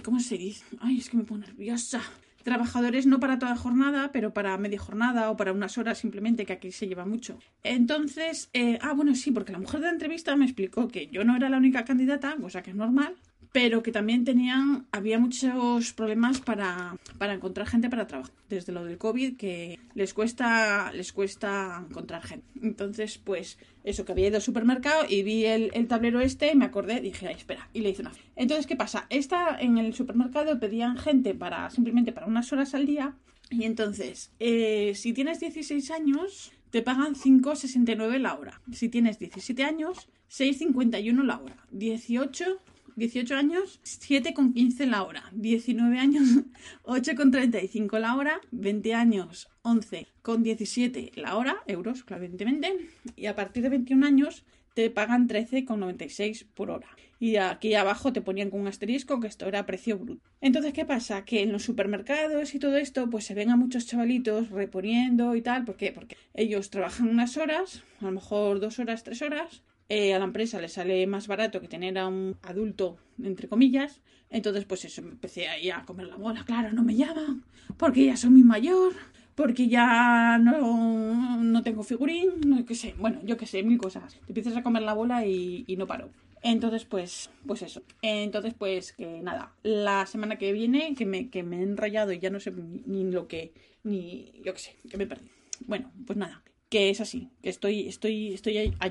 ¿cómo 0.03 0.19
se 0.21 0.37
dice? 0.37 0.63
Ay, 0.79 0.99
es 0.99 1.09
que 1.09 1.17
me 1.17 1.23
pongo 1.23 1.41
nerviosa 1.41 2.01
trabajadores 2.49 3.05
no 3.05 3.19
para 3.19 3.37
toda 3.37 3.55
jornada, 3.55 4.09
pero 4.11 4.33
para 4.33 4.57
media 4.57 4.79
jornada 4.79 5.29
o 5.29 5.37
para 5.37 5.53
unas 5.53 5.77
horas 5.77 5.99
simplemente, 5.99 6.47
que 6.47 6.53
aquí 6.53 6.71
se 6.71 6.87
lleva 6.87 7.05
mucho. 7.05 7.37
Entonces, 7.63 8.49
eh, 8.53 8.79
ah, 8.81 8.93
bueno, 8.93 9.13
sí, 9.13 9.29
porque 9.29 9.51
la 9.51 9.59
mujer 9.59 9.81
de 9.81 9.85
la 9.85 9.93
entrevista 9.93 10.35
me 10.35 10.45
explicó 10.45 10.87
que 10.87 11.07
yo 11.07 11.23
no 11.23 11.35
era 11.35 11.47
la 11.47 11.57
única 11.57 11.85
candidata, 11.85 12.35
cosa 12.41 12.63
que 12.63 12.71
es 12.71 12.75
normal, 12.75 13.15
pero 13.51 13.81
que 13.81 13.91
también 13.91 14.25
tenían, 14.25 14.85
había 14.91 15.17
muchos 15.17 15.93
problemas 15.93 16.39
para, 16.39 16.95
para, 17.17 17.33
encontrar 17.33 17.67
gente 17.67 17.89
para 17.89 18.05
trabajar. 18.05 18.33
Desde 18.47 18.71
lo 18.71 18.83
del 18.83 18.97
COVID, 18.97 19.37
que 19.37 19.79
les 19.95 20.13
cuesta, 20.13 20.91
les 20.91 21.11
cuesta 21.11 21.83
encontrar 21.89 22.21
gente. 22.23 22.45
Entonces, 22.61 23.17
pues, 23.17 23.57
eso, 23.83 24.05
que 24.05 24.11
había 24.11 24.27
ido 24.27 24.35
al 24.37 24.43
supermercado 24.43 25.05
y 25.09 25.23
vi 25.23 25.45
el, 25.45 25.87
tablero 25.87 26.19
este 26.19 26.51
y 26.51 26.55
me 26.55 26.65
acordé, 26.65 27.01
dije, 27.01 27.27
ay, 27.27 27.35
espera, 27.35 27.69
y 27.73 27.81
le 27.81 27.89
hice 27.89 28.01
una. 28.01 28.11
Entonces, 28.35 28.67
¿qué 28.67 28.75
pasa? 28.75 29.07
Esta, 29.09 29.59
en 29.59 29.77
el 29.77 29.93
supermercado 29.95 30.59
pedían 30.59 30.97
gente 30.97 31.33
para, 31.33 31.69
simplemente 31.71 32.11
para 32.11 32.27
unas 32.27 32.51
horas 32.53 32.75
al 32.75 32.85
día. 32.85 33.15
Y 33.49 33.63
entonces, 33.63 34.31
eh, 34.39 34.93
si 34.95 35.13
tienes 35.13 35.39
16 35.39 35.89
años, 35.89 36.51
te 36.69 36.83
pagan 36.83 37.15
5,69 37.15 38.19
la 38.19 38.35
hora. 38.37 38.61
Si 38.71 38.89
tienes 38.89 39.17
17 39.17 39.63
años, 39.63 40.07
6,51 40.29 41.23
la 41.23 41.39
hora. 41.39 41.57
18 41.71 42.59
18 42.99 43.35
años, 43.35 43.79
7,15 43.83 44.85
la 44.85 45.03
hora. 45.03 45.23
19 45.31 45.97
años, 45.97 46.27
8,35 46.83 47.97
la 47.99 48.15
hora. 48.15 48.41
20 48.51 48.93
años, 48.93 49.49
11,17 49.63 51.15
la 51.15 51.35
hora, 51.37 51.63
euros, 51.65 52.05
evidentemente. 52.09 52.77
Y 53.15 53.25
a 53.25 53.35
partir 53.35 53.63
de 53.63 53.69
21 53.69 54.05
años 54.05 54.43
te 54.73 54.89
pagan 54.89 55.27
13,96 55.27 56.45
por 56.53 56.69
hora. 56.69 56.87
Y 57.21 57.35
aquí 57.35 57.73
abajo 57.73 58.13
te 58.13 58.21
ponían 58.21 58.49
con 58.49 58.61
un 58.61 58.67
asterisco 58.67 59.19
que 59.19 59.27
esto 59.27 59.45
era 59.45 59.65
precio 59.65 59.97
bruto. 59.97 60.21
Entonces, 60.39 60.71
¿qué 60.71 60.85
pasa? 60.85 61.25
Que 61.25 61.41
en 61.41 61.51
los 61.51 61.63
supermercados 61.63 62.55
y 62.55 62.59
todo 62.59 62.77
esto, 62.77 63.09
pues 63.09 63.25
se 63.25 63.33
ven 63.33 63.49
a 63.49 63.57
muchos 63.57 63.87
chavalitos 63.87 64.49
reponiendo 64.49 65.35
y 65.35 65.41
tal. 65.41 65.65
¿Por 65.65 65.75
qué? 65.75 65.91
Porque 65.91 66.15
ellos 66.33 66.69
trabajan 66.69 67.09
unas 67.09 67.35
horas, 67.35 67.83
a 67.99 68.05
lo 68.05 68.11
mejor 68.11 68.61
dos 68.61 68.79
horas, 68.79 69.03
tres 69.03 69.21
horas, 69.21 69.63
eh, 69.89 70.13
a 70.13 70.19
la 70.19 70.25
empresa 70.25 70.61
le 70.61 70.69
sale 70.69 71.05
más 71.07 71.27
barato 71.27 71.59
que 71.59 71.67
tener 71.67 71.97
a 71.97 72.07
un 72.07 72.37
adulto, 72.43 72.97
entre 73.21 73.47
comillas. 73.47 74.01
Entonces, 74.29 74.65
pues 74.65 74.85
eso, 74.85 75.01
empecé 75.01 75.47
ahí 75.47 75.71
a 75.71 75.83
comer 75.83 76.07
la 76.07 76.15
bola. 76.15 76.43
Claro, 76.45 76.71
no 76.71 76.83
me 76.83 76.95
llaman, 76.95 77.43
porque 77.77 78.05
ya 78.05 78.15
soy 78.15 78.29
muy 78.29 78.43
mayor, 78.43 78.93
porque 79.33 79.67
ya 79.67 80.37
no, 80.37 81.41
no 81.41 81.63
tengo 81.63 81.81
figurín, 81.81 82.29
no 82.45 82.63
qué 82.65 82.75
sé, 82.75 82.93
bueno, 82.99 83.19
yo 83.23 83.35
qué 83.37 83.47
sé, 83.47 83.63
mil 83.63 83.79
cosas. 83.79 84.19
Te 84.25 84.27
empiezas 84.27 84.55
a 84.57 84.63
comer 84.63 84.83
la 84.83 84.93
bola 84.93 85.25
y, 85.25 85.65
no 85.75 85.87
paro. 85.87 86.11
Entonces, 86.43 86.85
pues, 86.85 87.31
pues 87.47 87.63
eso. 87.63 87.81
Entonces, 88.03 88.53
pues 88.53 88.93
que 88.93 89.21
nada, 89.21 89.53
la 89.63 90.05
semana 90.05 90.37
que 90.37 90.53
viene, 90.53 90.93
que 90.93 91.05
me, 91.07 91.29
que 91.29 91.41
me 91.41 91.59
he 91.59 91.63
enrollado 91.63 92.11
y 92.13 92.19
ya 92.19 92.29
no 92.29 92.39
sé 92.39 92.51
ni, 92.51 93.09
lo 93.09 93.27
que, 93.27 93.53
ni 93.83 94.31
yo 94.45 94.53
qué 94.53 94.59
sé, 94.59 94.75
que 94.87 94.97
me 94.97 95.07
perdí. 95.07 95.31
Bueno, 95.65 95.91
pues 96.05 96.17
nada, 96.17 96.43
que 96.69 96.91
es 96.91 97.01
así, 97.01 97.29
que 97.41 97.49
estoy, 97.49 97.87
estoy, 97.87 98.33
estoy 98.33 98.57
a, 98.57 98.71
a 98.79 98.87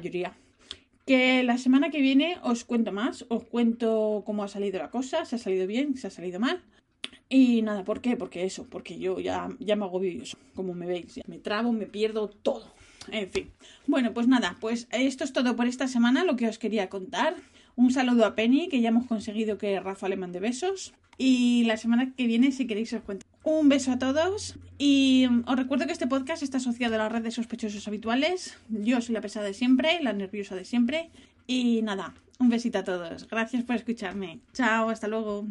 que 1.08 1.42
la 1.42 1.56
semana 1.56 1.88
que 1.88 2.02
viene 2.02 2.36
os 2.42 2.64
cuento 2.64 2.92
más, 2.92 3.24
os 3.30 3.42
cuento 3.42 4.22
cómo 4.26 4.44
ha 4.44 4.48
salido 4.48 4.78
la 4.78 4.90
cosa, 4.90 5.24
si 5.24 5.36
ha 5.36 5.38
salido 5.38 5.66
bien, 5.66 5.96
si 5.96 6.06
ha 6.06 6.10
salido 6.10 6.38
mal. 6.38 6.60
Y 7.30 7.62
nada, 7.62 7.82
¿por 7.82 8.02
qué? 8.02 8.14
Porque 8.18 8.44
eso, 8.44 8.66
porque 8.68 8.98
yo 8.98 9.18
ya, 9.18 9.48
ya 9.58 9.74
me 9.74 9.86
hago 9.86 10.00
vídeos, 10.00 10.36
como 10.54 10.74
me 10.74 10.84
veis, 10.84 11.18
me 11.26 11.38
trabo, 11.38 11.72
me 11.72 11.86
pierdo 11.86 12.28
todo. 12.28 12.74
En 13.10 13.30
fin. 13.30 13.50
Bueno, 13.86 14.12
pues 14.12 14.28
nada, 14.28 14.58
pues 14.60 14.86
esto 14.90 15.24
es 15.24 15.32
todo 15.32 15.56
por 15.56 15.66
esta 15.66 15.88
semana, 15.88 16.24
lo 16.24 16.36
que 16.36 16.46
os 16.46 16.58
quería 16.58 16.90
contar. 16.90 17.36
Un 17.74 17.90
saludo 17.90 18.26
a 18.26 18.34
Penny, 18.34 18.68
que 18.68 18.82
ya 18.82 18.90
hemos 18.90 19.06
conseguido 19.06 19.56
que 19.56 19.80
Rafa 19.80 20.10
le 20.10 20.16
mande 20.16 20.40
besos. 20.40 20.92
Y 21.16 21.64
la 21.64 21.78
semana 21.78 22.12
que 22.14 22.26
viene, 22.26 22.52
si 22.52 22.66
queréis, 22.66 22.92
os 22.92 23.00
cuento. 23.00 23.24
Un 23.44 23.70
beso 23.70 23.92
a 23.92 23.98
todos 23.98 24.58
y 24.78 25.26
os 25.46 25.56
recuerdo 25.56 25.86
que 25.86 25.92
este 25.92 26.06
podcast 26.06 26.42
está 26.42 26.58
asociado 26.58 26.94
a 26.94 26.98
la 26.98 27.08
red 27.08 27.22
de 27.22 27.32
sospechosos 27.32 27.86
habituales. 27.88 28.56
Yo 28.68 29.00
soy 29.00 29.14
la 29.14 29.20
pesada 29.20 29.46
de 29.46 29.54
siempre, 29.54 30.00
la 30.02 30.12
nerviosa 30.12 30.54
de 30.54 30.64
siempre. 30.64 31.10
Y 31.48 31.82
nada, 31.82 32.14
un 32.38 32.48
besito 32.48 32.78
a 32.78 32.84
todos. 32.84 33.26
Gracias 33.28 33.64
por 33.64 33.74
escucharme. 33.74 34.38
Chao, 34.52 34.88
hasta 34.88 35.08
luego. 35.08 35.46